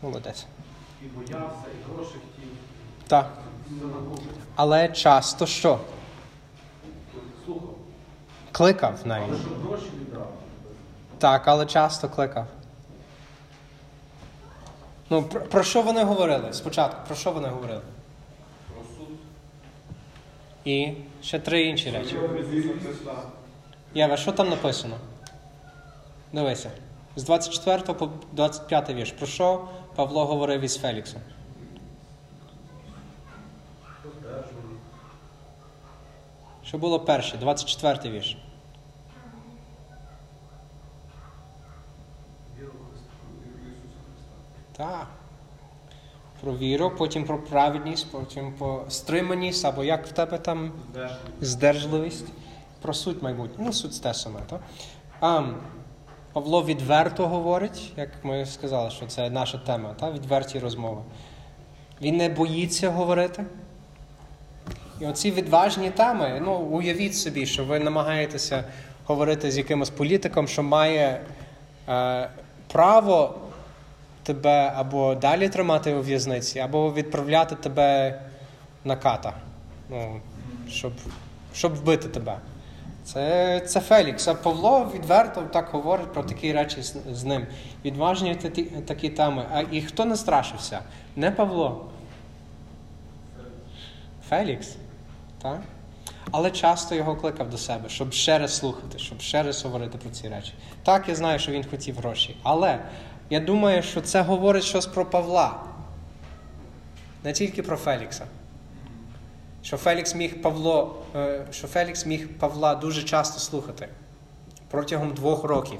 Молодець. 0.01 0.45
І 1.03 1.05
боявся, 1.05 1.67
і 1.79 1.93
гроші 1.93 2.11
хотів. 2.13 2.49
Так. 3.07 3.29
Але 4.55 4.89
часто 4.89 5.45
що? 5.45 5.79
Кликав 8.51 8.93
навіть. 9.05 9.41
Так, 11.17 11.47
але 11.47 11.65
часто 11.65 12.09
кликав. 12.09 12.45
Ну, 15.09 15.23
про, 15.23 15.41
про 15.41 15.63
що 15.63 15.81
вони 15.81 16.03
говорили? 16.03 16.53
Спочатку, 16.53 16.97
про 17.07 17.15
що 17.15 17.31
вони 17.31 17.47
говорили? 17.47 17.81
Про 18.73 18.83
суд 18.83 19.15
І 20.65 20.93
ще 21.23 21.39
три 21.39 21.63
інші 21.63 21.91
речі. 21.91 22.17
Єва, 23.93 24.17
що 24.17 24.31
там 24.31 24.49
написано? 24.49 24.95
Дивися. 26.33 26.71
З 27.15 27.23
24 27.23 27.93
по 27.93 28.09
25 28.31 28.89
вірш. 28.89 29.11
Про 29.11 29.27
що 29.27 29.67
Павло 29.95 30.25
говорив 30.25 30.61
із 30.61 30.77
Феліксом? 30.77 31.21
Що 36.71 36.77
було 36.77 36.99
перше? 36.99 37.37
24 37.37 38.15
вірш. 38.15 38.37
Віру 42.59 42.71
в 42.71 42.89
Христа. 42.89 43.05
Віру 43.45 43.57
Ісуса 43.67 43.99
Христа. 44.05 44.83
Так. 44.83 45.07
Про 46.41 46.57
віру, 46.57 46.91
потім 46.97 47.23
про 47.23 47.43
праведність, 47.43 48.11
потім 48.11 48.53
про 48.53 48.85
стриманість, 48.89 49.65
або 49.65 49.83
як 49.83 50.07
в 50.07 50.11
тебе 50.11 50.37
там 50.37 50.71
здержливість, 51.41 52.25
про 52.81 52.93
суть 52.93 53.21
майбутнє. 53.21 53.65
Ну, 53.65 53.73
суть 53.73 54.01
те 54.01 54.13
саме. 54.13 54.39
То? 54.49 54.59
А, 55.19 55.43
Павло 56.33 56.63
відверто 56.63 57.27
говорить, 57.27 57.93
як 57.97 58.09
ми 58.23 58.45
сказали, 58.45 58.89
що 58.89 59.07
це 59.07 59.29
наша 59.29 59.57
тема, 59.57 59.93
та? 59.99 60.11
відверті 60.11 60.59
розмови. 60.59 61.01
Він 62.01 62.17
не 62.17 62.29
боїться 62.29 62.89
говорити. 62.89 63.45
І 65.01 65.05
оці 65.05 65.31
відважні 65.31 65.89
теми, 65.89 66.41
ну, 66.45 66.53
уявіть 66.53 67.15
собі, 67.15 67.45
що 67.45 67.65
ви 67.65 67.79
намагаєтеся 67.79 68.63
говорити 69.05 69.51
з 69.51 69.57
якимось 69.57 69.89
політиком, 69.89 70.47
що 70.47 70.63
має 70.63 71.21
е, 71.89 72.29
право 72.67 73.35
тебе 74.23 74.73
або 74.75 75.15
далі 75.15 75.49
тримати 75.49 75.93
у 75.93 76.01
в'язниці, 76.01 76.59
або 76.59 76.93
відправляти 76.93 77.55
тебе 77.55 78.21
на 78.85 78.95
ката, 78.95 79.33
ну, 79.89 80.21
щоб, 80.69 80.93
щоб 81.53 81.75
вбити 81.75 82.07
тебе. 82.07 82.37
Це, 83.03 83.59
це 83.59 83.79
Фелікс. 83.79 84.27
А 84.27 84.33
Павло 84.33 84.91
відверто 84.95 85.41
так 85.41 85.69
говорить 85.71 86.13
про 86.13 86.23
такі 86.23 86.53
речі 86.53 86.81
з, 86.81 86.95
з 87.11 87.23
ним. 87.23 87.47
Відважні 87.85 88.35
такі, 88.35 88.63
такі 88.63 89.09
теми. 89.09 89.45
А 89.53 89.61
і 89.71 89.81
хто 89.81 90.05
не 90.05 90.15
страшився? 90.15 90.79
Не 91.15 91.31
Павло. 91.31 91.85
Фелікс. 94.29 94.75
Так? 95.41 95.61
Але 96.31 96.51
часто 96.51 96.95
його 96.95 97.15
кликав 97.15 97.49
до 97.49 97.57
себе, 97.57 97.89
щоб 97.89 98.13
ще 98.13 98.39
раз 98.39 98.57
слухати, 98.57 98.99
щоб 98.99 99.21
ще 99.21 99.43
раз 99.43 99.63
говорити 99.63 99.97
про 99.97 100.09
ці 100.09 100.29
речі. 100.29 100.53
Так, 100.83 101.09
я 101.09 101.15
знаю, 101.15 101.39
що 101.39 101.51
він 101.51 101.65
хотів 101.69 101.97
гроші. 101.97 102.37
Але 102.43 102.79
я 103.29 103.39
думаю, 103.39 103.83
що 103.83 104.01
це 104.01 104.21
говорить 104.21 104.63
щось 104.63 104.85
про 104.85 105.05
Павла. 105.05 105.63
Не 107.23 107.33
тільки 107.33 107.63
про 107.63 107.77
Фелікса. 107.77 108.25
Що 109.63 109.77
Фелікс 109.77 110.15
міг 110.15 110.41
Павло, 110.41 110.95
е, 111.15 111.45
що 111.51 111.67
Фелікс 111.67 112.05
міг 112.05 112.37
Павла 112.37 112.75
дуже 112.75 113.03
часто 113.03 113.39
слухати 113.39 113.89
протягом 114.69 115.13
двох 115.13 115.43
років. 115.43 115.79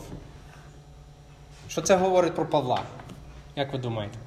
Що 1.68 1.82
це 1.82 1.96
говорить 1.96 2.36
про 2.36 2.46
Павла? 2.46 2.82
Як 3.56 3.74
ви 3.74 3.80
думаєте? 3.80 4.18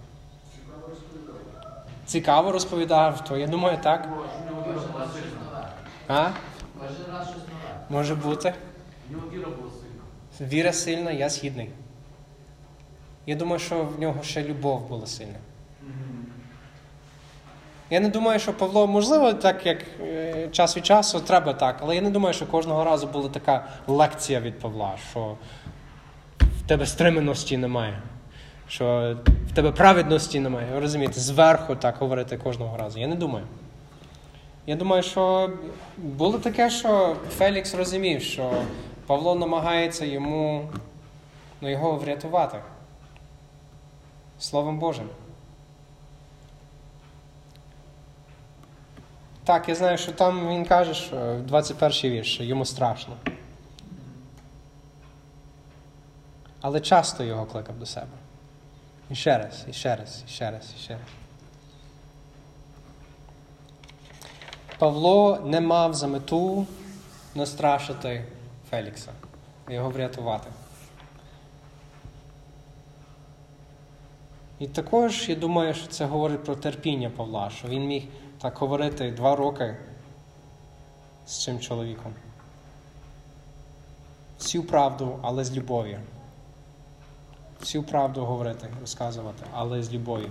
Цікаво 2.07 2.53
розповідав, 2.53 3.25
то 3.25 3.37
я 3.37 3.47
думаю, 3.47 3.79
так. 3.83 4.09
А? 6.09 6.31
Може 7.91 8.15
бути. 8.15 8.55
Віра 10.41 10.73
сильна. 10.73 11.11
Я 11.11 11.29
згідний. 11.29 11.71
Я 13.27 13.35
думаю, 13.35 13.59
що 13.59 13.85
в 13.85 14.01
нього 14.01 14.23
ще 14.23 14.43
любов 14.45 14.89
була 14.89 15.07
сильна. 15.07 15.39
Я 17.91 18.01
не 18.01 18.09
думаю, 18.09 18.39
що 18.39 18.53
Павло, 18.53 18.87
можливо, 18.87 19.33
так 19.33 19.67
як 19.67 19.79
е, 20.01 20.49
час 20.53 20.77
від 20.77 20.87
часу 20.87 21.21
треба 21.21 21.53
так, 21.53 21.77
але 21.81 21.95
я 21.95 22.03
не 22.03 22.11
думаю, 22.11 22.35
що 22.35 22.47
кожного 22.47 22.85
разу 22.85 23.07
була 23.07 23.29
така 23.29 23.67
лекція 23.87 24.41
від 24.41 24.59
Павла, 24.59 24.95
що 25.11 25.37
в 26.41 26.69
тебе 26.69 26.87
стриманості 26.87 27.57
немає, 27.57 28.03
що 28.69 29.17
в 29.51 29.55
тебе 29.55 29.73
праведності 29.73 30.41
немає. 30.41 30.67
Ви 30.75 30.81
розумієте, 30.81 31.21
зверху 31.21 31.77
так 31.77 31.97
говорити 31.97 32.37
кожного 32.37 32.77
разу. 32.77 33.01
Я 33.01 33.07
не 33.07 33.15
думаю. 33.17 33.47
Я 34.67 34.77
думаю, 34.77 35.03
що 35.03 35.51
було 35.97 36.39
таке, 36.39 36.71
що 36.71 37.17
Фелікс 37.31 37.75
розумів, 37.75 38.23
що 38.23 38.63
Павло 39.07 39.35
намагається 39.35 40.05
йому 40.05 40.69
ну, 41.61 41.71
його 41.71 41.93
врятувати 41.93 42.59
Словом 44.39 44.79
Божим. 44.79 45.09
Так, 49.45 49.69
я 49.69 49.75
знаю, 49.75 49.99
що 49.99 50.13
там 50.13 50.49
він 50.49 50.65
каже, 50.65 50.95
що 50.95 51.41
21 51.45 52.11
вірш, 52.11 52.35
що 52.35 52.45
йому 52.45 52.65
страшно. 52.65 53.17
Але 56.61 56.81
часто 56.81 57.25
його 57.25 57.47
кликав 57.47 57.79
до 57.79 57.87
себе. 57.87 58.07
І 59.11 59.15
ще 59.15 59.39
раз, 59.39 59.65
і 59.69 59.73
ще 59.73 59.97
раз, 59.97 60.23
і 60.27 60.31
ще 60.31 60.51
раз, 60.51 60.75
і 60.77 60.83
ще 60.83 60.93
раз. 60.93 61.24
Павло 64.79 65.39
не 65.45 65.61
мав 65.61 65.95
за 65.95 66.07
мету 66.07 66.67
настрашити 67.35 68.25
Фелікса, 68.71 69.13
його 69.69 69.91
врятувати. 69.91 70.51
І 74.59 74.67
також 74.67 75.29
я 75.29 75.35
думаю, 75.35 75.75
що 75.75 75.87
це 75.87 76.05
говорить 76.05 76.45
про 76.45 76.57
терпіння 76.57 77.11
Павла, 77.11 77.51
що 77.51 77.69
він 77.69 77.87
міг 77.87 78.03
так 78.41 78.59
говорити 78.59 79.11
два 79.11 79.37
роки 79.37 79.77
з 81.27 81.45
цим 81.45 81.61
чоловіком. 81.61 82.15
Всю 84.39 84.65
правду, 84.65 85.19
але 85.23 85.45
з 85.45 85.57
любов'ю. 85.57 86.01
Всю 87.61 87.85
правду 87.85 88.25
говорити, 88.25 88.69
розказувати, 88.81 89.45
але 89.53 89.83
з 89.83 89.93
любов'ю. 89.93 90.31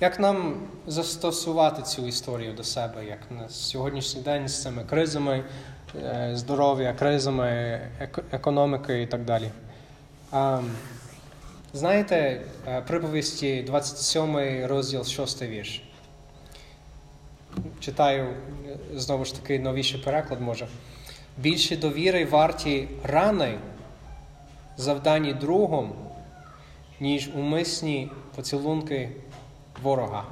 Як 0.00 0.20
нам 0.20 0.54
застосувати 0.86 1.82
цю 1.82 2.06
історію 2.06 2.52
до 2.52 2.64
себе, 2.64 3.04
як 3.04 3.18
на 3.30 3.48
сьогоднішній 3.48 4.22
день 4.22 4.48
з 4.48 4.62
цими 4.62 4.84
кризами 4.84 5.44
е, 6.02 6.30
здоров'я, 6.34 6.92
кризами 6.92 7.80
економіки 8.30 9.02
і 9.02 9.06
так 9.06 9.24
далі? 9.24 9.50
Знаєте, 11.72 12.42
е, 12.68 12.80
приповісті 12.80 13.62
27 13.62 14.66
розділ 14.66 15.04
6 15.04 15.42
вірш. 15.42 15.82
Читаю 17.80 18.24
е, 18.24 18.76
знову 18.94 19.24
ж 19.24 19.34
таки 19.34 19.58
новіший 19.58 20.00
переклад 20.00 20.40
може. 20.40 20.68
Більше 21.38 21.76
довіри 21.76 22.24
варті 22.24 22.88
рани, 23.04 23.58
завдані 24.76 25.32
другом, 25.34 25.92
ніж 27.00 27.30
умисні 27.34 28.10
поцілунки 28.36 29.10
ворога. 29.82 30.24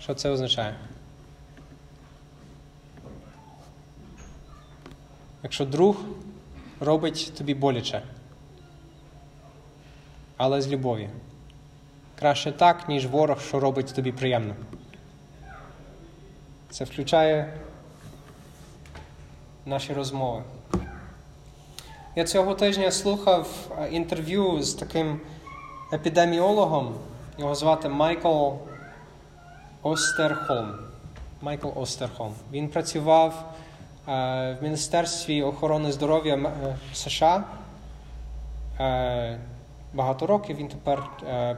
Що 0.00 0.14
це 0.14 0.30
означає? 0.30 0.74
Якщо 5.42 5.64
друг 5.64 5.96
робить 6.80 7.32
тобі 7.38 7.54
боляче, 7.54 8.02
але 10.36 10.62
з 10.62 10.68
любов'ю. 10.68 11.10
Краще 12.18 12.52
так, 12.52 12.88
ніж 12.88 13.06
ворог, 13.06 13.40
що 13.40 13.60
робить 13.60 13.94
тобі 13.94 14.12
приємно. 14.12 14.54
Це 16.70 16.84
включає 16.84 17.60
наші 19.66 19.92
розмови. 19.92 20.42
Я 22.16 22.24
цього 22.24 22.54
тижня 22.54 22.90
слухав 22.90 23.48
е, 23.78 23.88
інтерв'ю 23.88 24.62
з 24.62 24.74
таким 24.74 25.20
епідеміологом. 25.92 26.94
Його 27.38 27.54
звати 27.54 27.88
Майкл 27.88 28.48
Остерхолм. 29.82 30.74
Майкл 31.42 31.68
Остерхолм. 31.74 32.34
Він 32.52 32.68
працював 32.68 33.54
е, 34.08 34.12
в 34.60 34.62
Міністерстві 34.62 35.42
охорони 35.42 35.92
здоров'я 35.92 36.34
е, 36.34 36.76
США. 36.94 37.44
Е, 38.80 39.38
багато 39.94 40.26
років. 40.26 40.56
Він 40.56 40.68
тепер 40.68 41.02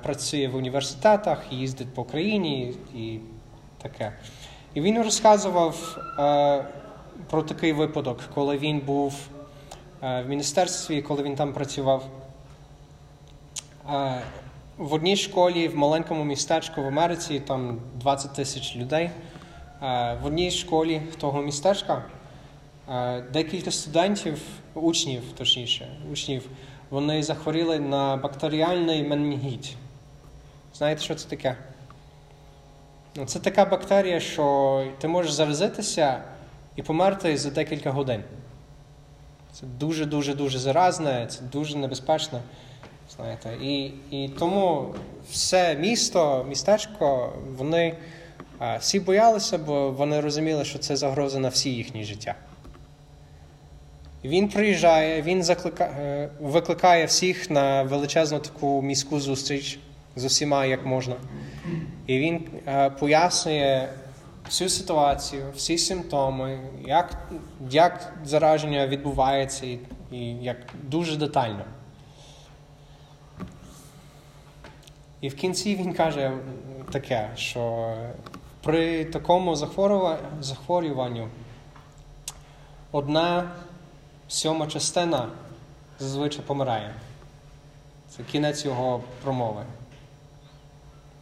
працює 0.03 0.49
в 0.49 0.57
університетах, 0.57 1.53
їздить 1.53 1.95
по 1.95 2.05
країні 2.05 2.75
і 2.95 3.19
таке. 3.83 4.12
І 4.75 4.81
він 4.81 5.03
розказував 5.03 5.99
про 7.31 7.43
такий 7.43 7.73
випадок, 7.73 8.21
коли 8.35 8.59
він 8.59 8.81
був 8.81 9.14
в 10.01 10.25
міністерстві, 10.25 11.03
коли 11.03 11.23
він 11.23 11.35
там 11.35 11.53
працював. 11.53 12.05
В 14.79 14.93
одній 14.95 15.17
школі 15.17 15.69
в 15.69 15.77
маленькому 15.77 16.25
містечку 16.25 16.83
в 16.83 16.87
Америці, 16.87 17.41
там 17.41 17.81
20 17.95 18.35
тисяч 18.35 18.77
людей. 18.77 19.11
Е, 19.83 20.19
В 20.23 20.27
одній 20.27 20.51
школі 20.51 21.03
того 21.21 21.43
містечка 21.43 22.05
е, 22.91 23.21
декілька 23.33 23.71
студентів, 23.71 24.43
учнів, 24.75 25.23
точніше, 25.38 25.88
учнів, 26.12 26.47
вони 26.91 27.23
захворіли 27.23 27.79
на 27.79 28.17
бактеріальний 28.17 29.03
менінгіт. 29.03 29.75
Знаєте, 30.75 31.03
що 31.03 31.14
це 31.14 31.29
таке? 31.29 31.57
Ну, 33.17 33.25
Це 33.27 33.38
така 33.38 33.64
бактерія, 33.64 34.21
що 34.21 34.87
ти 34.99 35.09
можеш 35.09 35.33
заразитися 35.33 36.23
і 36.77 36.83
померти 36.83 37.37
за 37.37 37.51
декілька 37.51 37.91
годин. 37.91 38.23
Це 39.53 39.67
дуже-дуже 39.67 40.35
дуже 40.35 40.59
заразне, 40.59 41.27
це 41.27 41.43
дуже 41.43 41.79
небезпечно. 41.79 42.41
Знаєте, 43.16 43.57
і, 43.62 43.92
і 44.11 44.29
тому 44.29 44.94
все 45.31 45.75
місто, 45.75 46.47
містечко, 46.49 47.33
вони 47.57 47.94
а, 48.59 48.77
всі 48.77 49.01
боялися, 49.01 49.59
бо 49.59 49.90
вони 49.90 50.21
розуміли, 50.21 50.64
що 50.64 50.79
це 50.79 50.97
загроза 50.97 51.38
на 51.38 51.49
всі 51.49 51.71
їхні 51.71 52.05
життя. 52.05 52.35
Він 54.25 54.49
приїжджає, 54.49 55.23
він 55.23 55.42
заклика, 55.42 55.85
е, 55.85 56.29
викликає 56.40 57.07
всіх 57.07 57.51
на 57.51 57.83
величезну 57.83 58.38
таку 58.38 58.83
міську 58.83 59.21
зустріч 59.21 59.79
з 60.16 60.25
усіма, 60.25 60.66
як 60.66 60.87
можна. 60.87 61.16
І 62.07 62.18
він 62.18 62.40
е, 62.66 62.90
пояснює 62.90 63.88
всю 64.47 64.71
ситуацію, 64.71 65.42
всі 65.57 65.79
симптоми, 65.79 66.61
як, 66.87 67.18
як 67.71 68.12
зараження 68.25 68.87
відбувається, 68.87 69.66
і, 69.66 69.79
і 70.12 70.35
як 70.42 70.57
дуже 70.83 71.16
детально. 71.16 71.64
І 75.20 75.28
в 75.28 75.35
кінці 75.35 75.76
він 75.76 75.94
каже 75.94 76.33
таке, 76.92 77.31
що 77.37 77.94
при 78.62 79.04
такому 79.04 79.54
захворюва- 79.54 80.18
захворюванню 80.40 81.28
одна 82.92 83.50
сьома 84.28 84.66
частина 84.66 85.28
зазвичай 85.98 86.44
помирає. 86.46 86.94
Це 88.09 88.22
кінець 88.22 88.64
його 88.64 89.02
промови. 89.22 89.62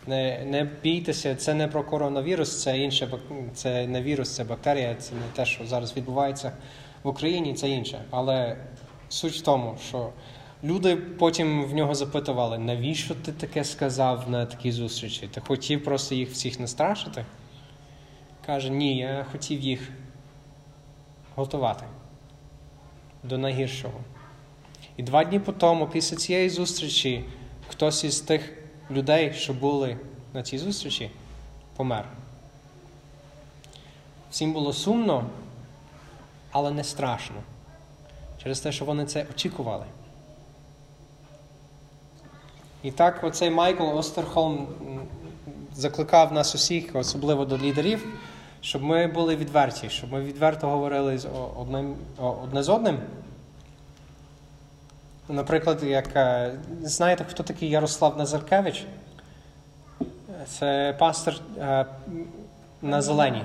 Не, 0.07 0.45
не 0.45 0.65
бійтеся, 0.83 1.35
це 1.35 1.55
не 1.55 1.69
про 1.69 1.85
коронавірус, 1.85 2.63
це 2.63 2.79
інше, 2.79 3.09
це 3.55 3.87
не 3.87 4.03
вірус, 4.03 4.35
це 4.35 4.45
бактерія, 4.45 4.95
це 4.95 5.15
не 5.15 5.21
те, 5.37 5.47
що 5.47 5.67
зараз 5.67 5.97
відбувається 5.97 6.53
в 7.03 7.09
Україні, 7.09 7.55
це 7.55 7.69
інше. 7.69 8.05
Але 8.11 8.57
суть 9.09 9.33
в 9.33 9.43
тому, 9.43 9.77
що 9.89 10.09
люди 10.65 10.97
потім 10.97 11.65
в 11.65 11.75
нього 11.75 11.95
запитували, 11.95 12.59
навіщо 12.59 13.15
ти 13.15 13.33
таке 13.33 13.65
сказав 13.65 14.31
на 14.31 14.47
такій 14.47 14.73
зустрічі? 14.73 15.29
Ти 15.29 15.41
хотів 15.41 15.85
просто 15.85 16.15
їх 16.15 16.31
всіх 16.31 16.61
настрашити? 16.61 17.25
Каже, 18.47 18.71
ні, 18.71 18.97
я 18.97 19.27
хотів 19.33 19.61
їх 19.61 19.91
готувати 21.35 21.85
до 23.23 23.39
найгіршого. 23.39 24.01
І 24.97 25.03
два 25.03 25.25
дні 25.25 25.41
по 25.41 25.53
тому, 25.53 25.87
після 25.87 26.17
цієї 26.17 26.51
зустрічі, 26.51 27.25
хтось 27.69 28.05
із 28.05 28.21
тих 28.21 28.53
людей, 28.91 29.33
що 29.33 29.55
були 29.55 29.97
на 30.35 30.43
цій 30.43 30.59
зустрічі, 30.59 31.11
помер. 31.77 32.05
Всім 34.31 34.53
було 34.53 34.73
сумно, 34.73 35.31
але 36.51 36.71
не 36.71 36.85
страшно. 36.85 37.37
Через 38.43 38.61
те, 38.61 38.73
що 38.73 38.85
вони 38.85 39.05
це 39.05 39.27
очікували. 39.31 39.85
І 42.87 42.91
так, 42.91 43.25
оцей 43.25 43.51
Майкл 43.51 43.99
Остерхолм 43.99 44.67
закликав 45.75 46.33
нас 46.33 46.55
усіх, 46.55 46.97
особливо 46.97 47.45
до 47.45 47.59
лідерів, 47.59 48.07
щоб 48.61 48.83
ми 48.83 49.07
були 49.07 49.37
відверті, 49.37 49.89
щоб 49.89 50.13
ми 50.13 50.21
відверто 50.21 50.69
говорили 50.69 51.19
з 51.19 51.29
одним, 51.57 51.97
одне 52.19 52.63
з 52.63 52.69
одним. 52.69 52.99
Наприклад, 55.29 55.83
як 55.83 56.17
е, 56.17 56.53
знаєте, 56.83 57.25
хто 57.29 57.43
такий 57.43 57.71
Ярослав 57.71 58.19
Назаркевич? 58.19 58.87
Це 60.47 60.97
пастор 60.99 61.35
е, 61.59 61.87
на 62.83 63.03
зелені. 63.03 63.45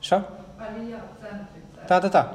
Що? 0.00 0.22
Алія 0.58 0.96
в 0.96 1.22
центрі. 1.22 1.60
це. 1.74 1.88
Так-так-так. 1.88 2.34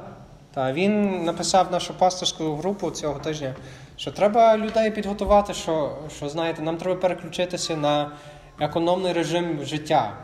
Та 0.54 0.72
він 0.72 1.24
написав 1.24 1.72
нашу 1.72 1.94
пасторську 1.94 2.56
групу 2.56 2.90
цього 2.90 3.20
тижня, 3.20 3.54
що 3.96 4.12
треба 4.12 4.58
людей 4.58 4.90
підготувати, 4.90 5.54
що, 5.54 5.98
що 6.16 6.28
знаєте, 6.28 6.62
нам 6.62 6.76
треба 6.76 7.00
переключитися 7.00 7.76
на 7.76 8.10
економний 8.60 9.12
режим 9.12 9.64
життя. 9.64 10.16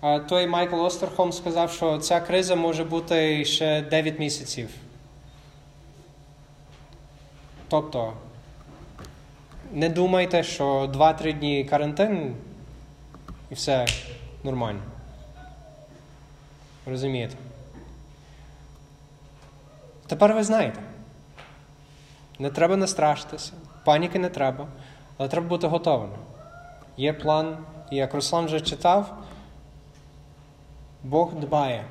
А 0.00 0.18
той 0.18 0.46
Майкл 0.46 0.80
Остерхолм 0.80 1.32
сказав, 1.32 1.70
що 1.70 1.98
ця 1.98 2.20
криза 2.20 2.56
може 2.56 2.84
бути 2.84 3.44
ще 3.44 3.82
9 3.82 4.18
місяців. 4.18 4.68
Тобто, 7.68 8.12
не 9.72 9.88
думайте, 9.88 10.42
що 10.42 10.64
2-3 10.94 11.38
дні 11.38 11.64
карантин 11.64 12.36
і 13.50 13.54
все 13.54 13.86
нормально. 14.44 14.80
Розумієте? 16.86 17.36
Тепер 20.06 20.34
ви 20.34 20.44
знаєте. 20.44 20.80
Не 22.38 22.50
треба 22.50 22.76
настрашитися, 22.76 23.52
паніки 23.84 24.18
не 24.18 24.28
треба, 24.28 24.66
але 25.16 25.28
треба 25.28 25.48
бути 25.48 25.66
готовими. 25.66 26.16
Є 26.96 27.12
план, 27.12 27.58
і 27.90 27.96
як 27.96 28.14
Руслан 28.14 28.46
вже 28.46 28.60
читав, 28.60 29.18
Бог 31.04 31.34
дбає. 31.34 31.84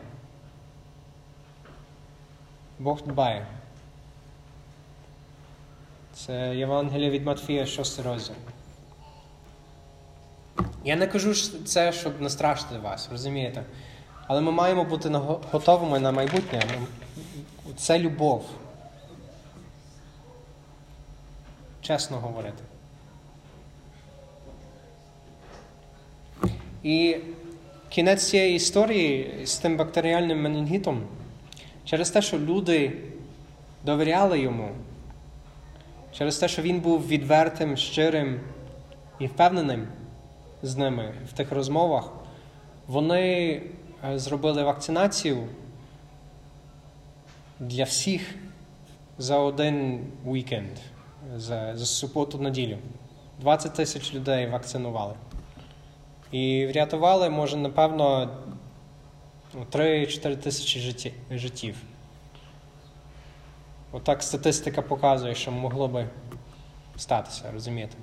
Бог 2.79 3.01
дбає. 3.01 3.47
Це 6.13 6.55
Євангеліє 6.55 7.09
від 7.09 7.25
Матфія, 7.25 7.65
6 7.65 7.99
розділ. 8.05 8.35
Я 10.83 10.95
не 10.95 11.07
кажу 11.07 11.33
це, 11.65 11.91
щоб 11.91 12.21
настрашити 12.21 12.77
вас, 12.77 13.09
розумієте? 13.11 13.63
Але 14.27 14.41
ми 14.41 14.51
маємо 14.51 14.83
бути 14.83 15.09
готовими 15.51 15.99
на 15.99 16.11
майбутнє. 16.11 16.61
Це 17.77 17.99
любов. 17.99 18.45
Чесно 21.87 22.17
говорити. 22.17 22.63
І 26.83 27.17
кінець 27.89 28.29
цієї 28.29 28.55
історії 28.55 29.45
з 29.45 29.57
тим 29.57 29.77
бактеріальним 29.77 30.41
менінгітом 30.41 31.03
через 31.85 32.09
те, 32.09 32.21
що 32.21 32.39
люди 32.39 32.91
довіряли 33.85 34.39
йому, 34.39 34.69
через 36.11 36.37
те, 36.37 36.47
що 36.47 36.61
він 36.61 36.79
був 36.79 37.07
відвертим, 37.07 37.77
щирим 37.77 38.39
і 39.19 39.27
впевненим 39.27 39.87
з 40.61 40.77
ними 40.77 41.13
в 41.29 41.33
тих 41.33 41.51
розмовах, 41.51 42.11
вони 42.87 43.61
е, 44.05 44.19
зробили 44.19 44.63
вакцинацію 44.63 45.47
для 47.59 47.83
всіх 47.83 48.35
за 49.17 49.37
один 49.37 50.05
вікенд, 50.25 50.77
за, 51.35 51.75
за 51.75 51.85
суботу-неділю. 51.85 52.77
20 53.39 53.73
тисяч 53.73 54.13
людей 54.13 54.47
вакцинували. 54.47 55.13
І 56.31 56.67
врятували, 56.71 57.29
може, 57.29 57.57
напевно, 57.57 58.29
ну, 59.53 59.65
3-4 59.71 60.35
тисячі 60.35 61.13
життів. 61.31 61.75
Отак 63.91 64.23
статистика 64.23 64.81
показує, 64.81 65.35
що 65.35 65.51
могло 65.51 65.87
би 65.87 66.07
статися, 66.95 67.43
розумієте? 67.53 67.97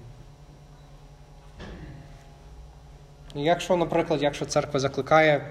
Якщо, 3.35 3.77
наприклад, 3.77 4.23
якщо 4.23 4.47
церква 4.47 4.81
закликає 4.81 5.47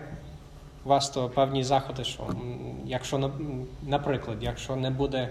вас, 0.84 1.10
то 1.10 1.30
певні 1.30 1.64
заходи, 1.64 2.04
що 2.04 2.28
якщо, 2.86 3.32
наприклад, 3.84 4.38
якщо 4.42 4.76
не 4.76 4.90
буде 4.90 5.30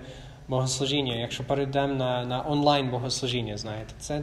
богослужіння, 0.49 1.15
якщо 1.15 1.45
перейдемо 1.45 1.95
на, 1.95 2.25
на 2.25 2.51
онлайн 2.51 2.91
богослужіння, 2.91 3.59
знаєте, 3.59 3.95
це, 3.99 4.23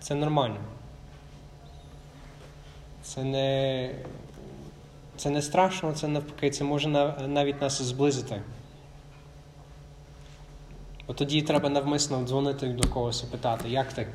це 0.00 0.14
нормально. 0.14 0.60
Це 3.02 3.24
не, 3.24 3.90
це 5.16 5.30
не 5.30 5.42
страшно, 5.42 5.92
це 5.92 6.08
навпаки, 6.08 6.50
це 6.50 6.64
може 6.64 6.88
на- 6.88 7.28
навіть 7.28 7.60
нас 7.60 7.82
зблизити 7.82 8.42
От 11.06 11.16
тоді 11.16 11.42
треба 11.42 11.68
навмисно 11.68 12.24
дзвонити 12.24 12.68
до 12.68 12.88
когось 12.88 13.22
і 13.22 13.26
питати, 13.26 13.68
як 13.68 13.92
ти? 13.92 14.08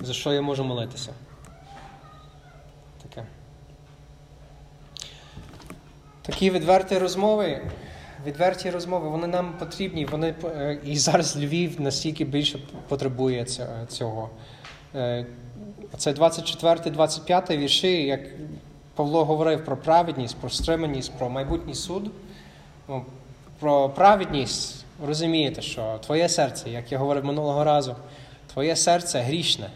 За 0.00 0.12
що 0.12 0.32
я 0.32 0.42
можу 0.42 0.64
молитися? 0.64 1.14
Таке. 3.02 3.26
Такі 6.28 6.50
відверті 6.50 6.98
розмови, 6.98 7.60
відверті 8.26 8.70
розмови, 8.70 9.08
вони 9.08 9.26
нам 9.26 9.52
потрібні. 9.58 10.04
Вони, 10.04 10.34
е, 10.44 10.78
і 10.84 10.96
зараз 10.96 11.36
Львів 11.36 11.80
настільки 11.80 12.24
більше 12.24 12.58
потребує 12.88 13.46
цього. 13.88 14.30
Е, 14.94 15.26
Це 15.96 16.12
24-25 16.12 17.56
вірші, 17.56 18.02
як 18.02 18.20
Павло 18.94 19.24
говорив 19.24 19.64
про 19.64 19.76
праведність, 19.76 20.36
про 20.36 20.50
стриманість, 20.50 21.12
про 21.18 21.30
майбутній 21.30 21.74
суд. 21.74 22.10
Про 23.58 23.88
праведність 23.88 24.84
розумієте, 25.06 25.62
що 25.62 25.98
твоє 26.06 26.28
серце, 26.28 26.70
як 26.70 26.92
я 26.92 26.98
говорив 26.98 27.24
минулого 27.24 27.64
разу, 27.64 27.96
твоє 28.52 28.76
серце 28.76 29.20
грішне. 29.20 29.70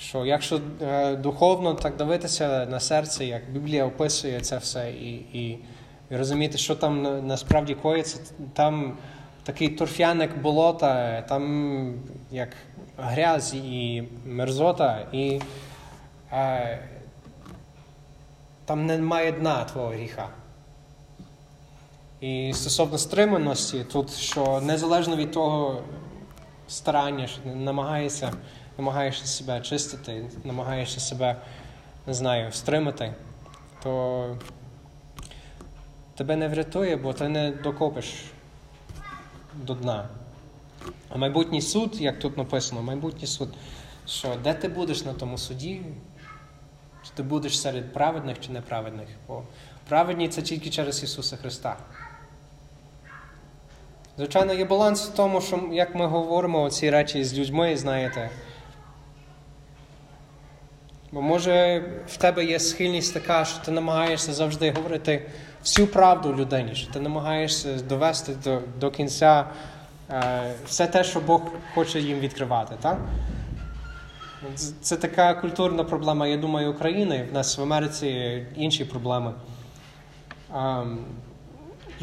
Що 0.00 0.26
якщо 0.26 0.60
е, 0.82 1.16
духовно 1.16 1.74
так 1.74 1.96
дивитися 1.96 2.66
на 2.70 2.80
серце, 2.80 3.24
як 3.24 3.52
Біблія 3.52 3.86
описує 3.86 4.40
це 4.40 4.58
все, 4.58 4.90
і, 4.92 5.14
і, 5.14 5.58
і 6.10 6.16
розуміти, 6.16 6.58
що 6.58 6.74
там 6.76 7.02
на- 7.02 7.22
насправді 7.22 7.74
коїться, 7.74 8.20
там 8.52 8.96
такий 9.42 9.68
торфяник 9.68 10.38
болота, 10.38 11.22
там 11.22 11.94
як 12.30 12.48
грязь 12.98 13.54
і 13.54 14.04
мерзота, 14.26 15.06
і 15.12 15.40
е, 16.32 16.78
там 18.64 18.86
немає 18.86 19.32
дна 19.32 19.64
твого 19.64 19.88
гріха. 19.88 20.28
І 22.20 22.52
стосовно 22.54 22.98
стриманості, 22.98 23.84
тут, 23.92 24.10
що 24.10 24.60
незалежно 24.60 25.16
від 25.16 25.32
того 25.32 25.82
старання, 26.68 27.26
що 27.26 27.42
ти 27.42 27.48
намагаєшся, 28.78 29.26
себе 29.26 29.60
чистити, 29.60 30.24
намагаєшся 30.44 31.00
себе, 31.00 31.36
не 32.06 32.14
знаю, 32.14 32.52
стримати, 32.52 33.14
то 33.82 34.36
тебе 36.16 36.36
не 36.36 36.48
врятує, 36.48 36.96
бо 36.96 37.12
ти 37.12 37.28
не 37.28 37.50
докопиш 37.50 38.24
до 39.54 39.74
дна. 39.74 40.08
А 41.08 41.16
майбутній 41.16 41.62
суд, 41.62 42.00
як 42.00 42.18
тут 42.18 42.36
написано, 42.36 42.82
майбутній 42.82 43.26
суд, 43.26 43.54
що 44.06 44.36
де 44.44 44.54
ти 44.54 44.68
будеш 44.68 45.04
на 45.04 45.12
тому 45.12 45.38
суді? 45.38 45.82
Чи 47.04 47.10
ти 47.14 47.22
будеш 47.22 47.60
серед 47.60 47.92
праведних 47.92 48.40
чи 48.40 48.52
неправедних? 48.52 49.08
Бо 49.28 49.42
праведні 49.88 50.28
це 50.28 50.42
тільки 50.42 50.70
через 50.70 51.02
Ісуса 51.02 51.36
Христа. 51.36 51.76
Звичайно, 54.16 54.52
є 54.52 54.64
баланс 54.64 55.08
в 55.08 55.14
тому, 55.14 55.40
що 55.40 55.68
як 55.72 55.94
ми 55.94 56.06
говоримо 56.06 56.70
ці 56.70 56.90
речі 56.90 57.24
з 57.24 57.38
людьми, 57.38 57.76
знаєте. 57.76 58.30
Бо 61.12 61.22
може 61.22 61.84
в 62.06 62.16
тебе 62.16 62.44
є 62.44 62.60
схильність 62.60 63.14
така, 63.14 63.44
що 63.44 63.58
ти 63.64 63.70
намагаєшся 63.70 64.32
завжди 64.32 64.70
говорити 64.70 65.30
всю 65.62 65.86
правду 65.86 66.34
людині, 66.36 66.74
що 66.74 66.92
ти 66.92 67.00
намагаєшся 67.00 67.74
довести 67.74 68.34
до, 68.44 68.60
до 68.80 68.90
кінця 68.90 69.44
е, 70.10 70.54
все 70.66 70.86
те, 70.86 71.04
що 71.04 71.20
Бог 71.20 71.42
хоче 71.74 72.00
їм 72.00 72.18
відкривати. 72.18 72.74
Так? 72.80 72.98
Це- 74.80 74.96
така 74.96 75.34
культурна 75.34 75.84
проблема, 75.84 76.26
я 76.26 76.36
думаю, 76.36 76.70
України. 76.70 77.26
В 77.30 77.34
нас 77.34 77.58
в 77.58 77.62
Америці 77.62 78.42
інші 78.56 78.84
проблеми. 78.84 79.32
Ем, 80.54 81.04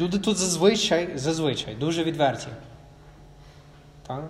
Люди 0.00 0.18
тут 0.18 0.36
зазвичай, 0.36 1.08
зазвичай 1.14 1.74
дуже 1.74 2.04
відверті. 2.04 2.46
Так? 4.06 4.24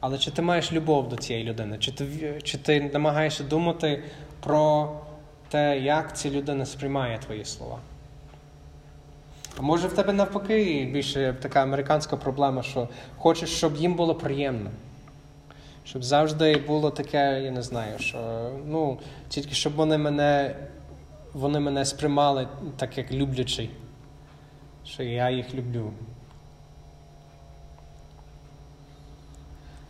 Але 0.00 0.18
чи 0.18 0.30
ти 0.30 0.42
маєш 0.42 0.72
любов 0.72 1.08
до 1.08 1.16
цієї 1.16 1.44
людини? 1.44 1.78
Чи 1.78 1.92
ти, 1.92 2.38
чи 2.42 2.58
ти 2.58 2.90
намагаєшся 2.92 3.44
думати 3.44 4.02
про 4.40 4.90
те, 5.48 5.78
як 5.78 6.16
ця 6.16 6.30
людина 6.30 6.66
сприймає 6.66 7.18
твої 7.18 7.44
слова? 7.44 7.78
А 9.58 9.62
може 9.62 9.88
в 9.88 9.92
тебе 9.92 10.12
навпаки 10.12 10.90
більше 10.92 11.36
така 11.40 11.62
американська 11.62 12.16
проблема, 12.16 12.62
що 12.62 12.88
хочеш, 13.18 13.50
щоб 13.50 13.76
їм 13.76 13.94
було 13.94 14.14
приємно. 14.14 14.70
Щоб 15.84 16.04
завжди 16.04 16.56
було 16.56 16.90
таке, 16.90 17.42
я 17.42 17.50
не 17.50 17.62
знаю, 17.62 17.98
що 17.98 18.50
ну, 18.66 18.98
тільки 19.28 19.54
щоб 19.54 19.74
вони 19.74 19.98
мене, 19.98 20.56
вони 21.32 21.60
мене 21.60 21.84
сприймали 21.84 22.48
так, 22.76 22.98
як 22.98 23.12
люблячий 23.12 23.70
що 24.84 25.02
я 25.02 25.30
їх 25.30 25.54
люблю. 25.54 25.92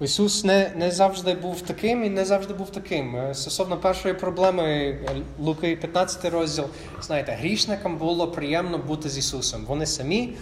Ісус 0.01 0.45
не, 0.45 0.73
не 0.77 0.91
завжди 0.91 1.35
був 1.35 1.61
таким 1.61 2.05
і 2.05 2.11
не 2.11 2.25
завжди 2.25 2.55
був 2.55 2.71
таким. 2.71 3.17
Е, 3.17 3.35
Стосовно 3.35 3.77
першої 3.77 4.15
проблеми, 4.15 4.65
е, 4.65 5.23
Луки 5.39 5.77
15 5.77 6.31
розділ, 6.31 6.65
знаєте, 7.03 7.33
грішникам 7.33 7.97
було 7.97 8.29
приємно 8.29 8.79
бути 8.79 9.09
з 9.09 9.19
Ісусом. 9.19 9.65
Вони 9.65 9.87
самі, 9.87 10.33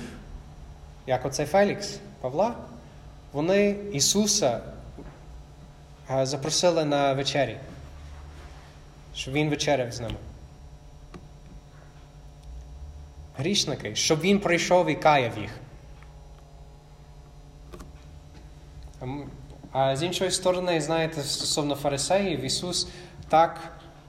як 1.06 1.26
оцей 1.26 1.46
Фелікс 1.46 1.98
Павла, 2.20 2.54
вони 3.32 3.76
Ісуса 3.92 4.60
е, 6.10 6.26
запросили 6.26 6.84
на 6.84 7.12
вечері, 7.12 7.56
щоб 9.14 9.34
Він 9.34 9.50
вечеряв 9.50 9.92
з 9.92 10.00
ними. 10.00 10.16
грішники, 13.38 13.94
щоб 13.94 14.20
він 14.20 14.40
прийшов 14.40 14.90
і 14.90 14.94
каяв 14.94 15.38
їх. 15.38 15.50
А 19.80 19.96
з 19.96 20.02
іншої 20.02 20.30
сторони, 20.30 20.80
знаєте, 20.80 21.20
стосовно 21.22 21.74
фарисеїв, 21.74 22.44
Ісус 22.44 22.88
так 23.28 23.60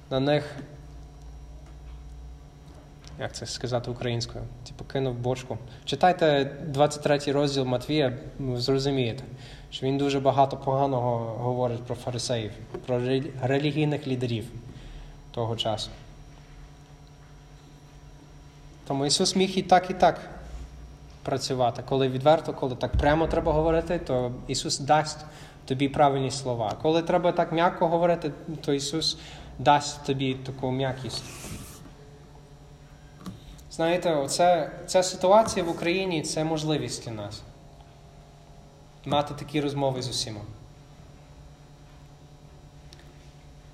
на 0.10 0.20
них, 0.20 0.56
як 3.20 3.36
це 3.36 3.46
сказати 3.46 3.92
українською, 3.92 4.44
типу 4.68 4.84
кинув 4.84 5.16
бочку. 5.16 5.58
Читайте 5.86 6.52
23 6.66 7.20
розділ 7.32 7.64
Матвія, 7.66 8.18
зрозумієте, 8.56 9.24
що 9.72 9.86
він 9.86 9.98
дуже 9.98 10.20
багато 10.20 10.58
поганого 10.58 11.18
говорить 11.18 11.84
про 11.84 11.96
фарисеїв, 11.96 12.52
про 12.86 13.00
релігійних 13.42 14.08
лідерів 14.08 14.46
того 15.32 15.56
часу. 15.56 15.90
Тому 18.88 19.06
Ісус 19.06 19.36
міг 19.36 19.58
і 19.58 19.62
так, 19.62 19.90
і 19.90 19.94
так 19.94 20.20
працювати. 21.24 21.84
Коли 21.90 22.08
відверто, 22.08 22.54
коли 22.54 22.76
так 22.76 22.92
прямо 22.92 23.28
треба 23.28 23.54
говорити, 23.54 24.00
то 24.00 24.32
Ісус 24.48 24.80
дасть 24.80 25.26
тобі 25.70 25.90
правильні 25.90 26.32
слова. 26.32 26.76
Коли 26.82 27.02
треба 27.02 27.32
так 27.32 27.52
м'яко 27.52 27.88
говорити, 27.88 28.32
то 28.66 28.74
Ісус 28.74 29.18
дасть 29.60 30.06
тобі 30.06 30.34
таку 30.34 30.72
м'якість. 30.72 31.24
Знаєте, 33.72 34.16
оце, 34.16 34.72
ця 34.88 35.04
ситуація 35.04 35.66
в 35.66 35.70
Україні 35.70 36.22
це 36.22 36.44
можливість 36.44 37.06
для 37.06 37.12
нас. 37.12 37.42
Мати 39.06 39.34
такі 39.34 39.62
розмови 39.62 40.02
з 40.02 40.10
усіма. 40.10 40.42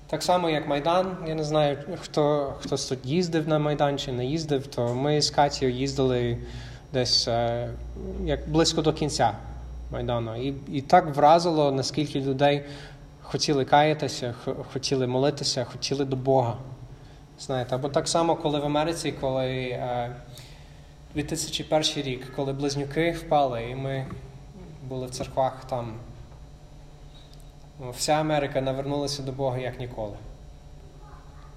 Так 0.06 0.22
само, 0.22 0.50
як 0.50 0.68
Майдан, 0.68 1.16
я 1.26 1.34
не 1.34 1.44
знаю, 1.44 1.78
хто 2.00 2.54
хтось 2.60 2.86
тут 2.86 3.06
їздив 3.06 3.48
на 3.48 3.58
Майдан 3.58 3.98
чи 3.98 4.12
не 4.12 4.26
їздив, 4.26 4.66
то 4.66 4.94
ми 4.94 5.22
з 5.22 5.30
Катією 5.30 5.76
їздили 5.76 6.38
десь 6.92 7.28
е, 7.28 7.68
як 8.24 8.48
близько 8.48 8.82
до 8.82 8.92
кінця 8.92 9.34
Майдану. 9.90 10.36
І, 10.42 10.54
і 10.72 10.80
так 10.80 11.16
вразило, 11.16 11.72
наскільки 11.72 12.20
людей 12.20 12.64
хотіли 13.22 13.64
каятися, 13.64 14.34
хотіли 14.72 15.06
молитися, 15.06 15.64
хотіли 15.64 16.04
до 16.04 16.16
Бога. 16.16 16.56
Знаєте, 17.38 17.74
або 17.74 17.88
так 17.88 18.08
само, 18.08 18.36
коли 18.36 18.60
в 18.60 18.64
Америці, 18.64 19.14
коли 19.20 19.46
е, 19.46 20.16
2001 21.14 22.02
рік, 22.02 22.32
коли 22.36 22.52
близнюки 22.52 23.10
впали, 23.10 23.62
і 23.70 23.74
ми 23.74 24.06
були 24.88 25.06
в 25.06 25.10
церквах 25.10 25.64
там. 25.64 25.94
Вся 27.96 28.12
Америка 28.12 28.60
навернулася 28.60 29.22
до 29.22 29.32
Бога 29.32 29.58
як 29.58 29.80
ніколи. 29.80 30.16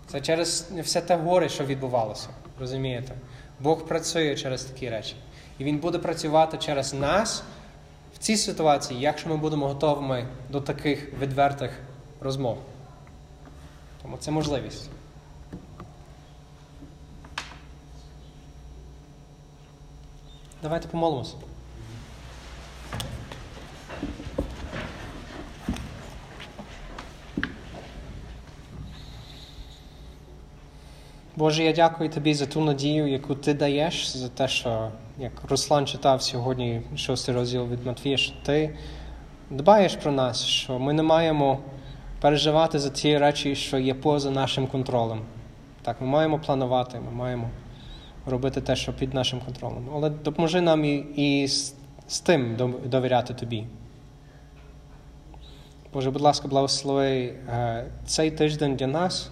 Це 0.07 0.21
через 0.21 0.71
все 0.81 1.01
те 1.01 1.15
горе, 1.15 1.49
що 1.49 1.65
відбувалося. 1.65 2.27
Розумієте? 2.59 3.13
Бог 3.59 3.85
працює 3.85 4.35
через 4.35 4.63
такі 4.63 4.89
речі. 4.89 5.15
І 5.59 5.63
Він 5.63 5.77
буде 5.77 5.97
працювати 5.97 6.57
через 6.57 6.93
нас 6.93 7.43
в 8.19 8.23
цій 8.23 8.37
ситуації, 8.37 8.99
якщо 8.99 9.29
ми 9.29 9.37
будемо 9.37 9.67
готовими 9.67 10.27
до 10.49 10.61
таких 10.61 11.13
відвертих 11.13 11.71
розмов. 12.21 12.57
Тому 14.01 14.17
це 14.17 14.31
можливість. 14.31 14.89
Давайте 20.61 20.87
помолимося. 20.87 21.35
Боже, 31.39 31.63
я 31.63 31.73
дякую 31.73 32.09
тобі 32.09 32.33
за 32.33 32.45
ту 32.45 32.61
надію, 32.61 33.07
яку 33.07 33.35
ти 33.35 33.53
даєш, 33.53 34.17
за 34.17 34.29
те, 34.29 34.47
що 34.47 34.91
як 35.17 35.31
Руслан 35.49 35.87
читав 35.87 36.21
сьогодні 36.21 36.81
шостий 36.95 37.35
розділ 37.35 37.67
від 37.67 37.85
Матвія, 37.85 38.17
що 38.17 38.33
ти 38.45 38.75
дбаєш 39.49 39.95
про 39.95 40.11
нас, 40.11 40.45
що 40.45 40.79
ми 40.79 40.93
не 40.93 41.03
маємо 41.03 41.59
переживати 42.21 42.79
за 42.79 42.89
ті 42.89 43.17
речі, 43.17 43.55
що 43.55 43.77
є 43.77 43.93
поза 43.93 44.31
нашим 44.31 44.67
контролем. 44.67 45.21
Так, 45.81 46.01
ми 46.01 46.07
маємо 46.07 46.39
планувати, 46.39 46.99
ми 46.99 47.11
маємо 47.11 47.49
робити 48.25 48.61
те, 48.61 48.75
що 48.75 48.93
під 48.93 49.13
нашим 49.13 49.39
контролем. 49.39 49.89
Але 49.93 50.09
допоможи 50.09 50.61
нам 50.61 50.85
і, 50.85 50.95
і 51.15 51.47
з, 51.47 51.75
з 52.07 52.19
тим 52.19 52.55
довіряти 52.85 53.33
тобі. 53.33 53.65
Боже, 55.93 56.11
будь 56.11 56.21
ласка, 56.21 56.47
благослови 56.47 57.33
е, 57.49 57.85
цей 58.05 58.31
тиждень 58.31 58.75
для 58.75 58.87
нас. 58.87 59.31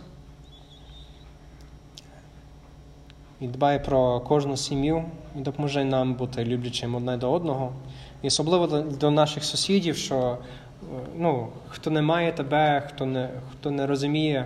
І 3.42 3.48
дбай 3.48 3.86
про 3.86 4.20
кожну 4.20 4.58
сім'ю 4.58 5.04
і 5.36 5.40
допоможи 5.40 5.84
нам 5.84 6.14
бути 6.14 6.46
люблячим 6.46 6.96
одне 6.96 7.18
до 7.18 7.32
одного. 7.32 7.74
І 8.22 8.28
особливо 8.28 8.68
до, 8.68 8.82
до 8.82 9.12
наших 9.12 9.44
сусідів, 9.44 9.98
що 9.98 10.18
е, 10.18 10.86
ну, 11.18 11.48
хто 11.68 11.90
не 11.90 12.02
має 12.02 12.32
тебе, 12.32 12.84
хто 12.88 13.06
не, 13.06 13.30
хто 13.52 13.72
не 13.72 13.88
розуміє, 13.88 14.46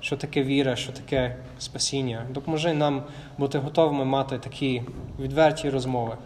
що 0.00 0.16
таке 0.16 0.42
віра, 0.42 0.76
що 0.76 0.92
таке 0.92 1.36
спасіння. 1.58 2.26
Допоможи 2.30 2.72
нам 2.72 3.02
бути 3.38 3.58
готовими 3.58 4.04
мати 4.04 4.38
такі 4.38 4.82
відверті 5.20 5.70
розмови 5.70 6.16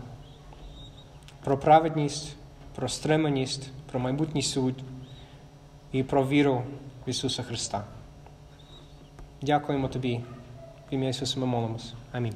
про 1.45 1.59
праведність, 1.59 2.37
про 2.75 2.89
стриманість, 2.89 3.71
про 3.91 4.01
майбутній 4.01 4.43
суд 4.43 4.75
і 5.93 6.03
про 6.03 6.27
віру 6.27 6.63
в 7.07 7.11
Ісуса 7.11 7.43
Христа. 7.43 7.85
Дякуємо 9.43 9.89
Тобі. 9.89 10.21
В 10.91 10.95
ім'я 10.95 11.09
Ісуса 11.09 11.41
ми 11.41 11.47
молимось. 11.47 11.95
Амінь. 12.13 12.35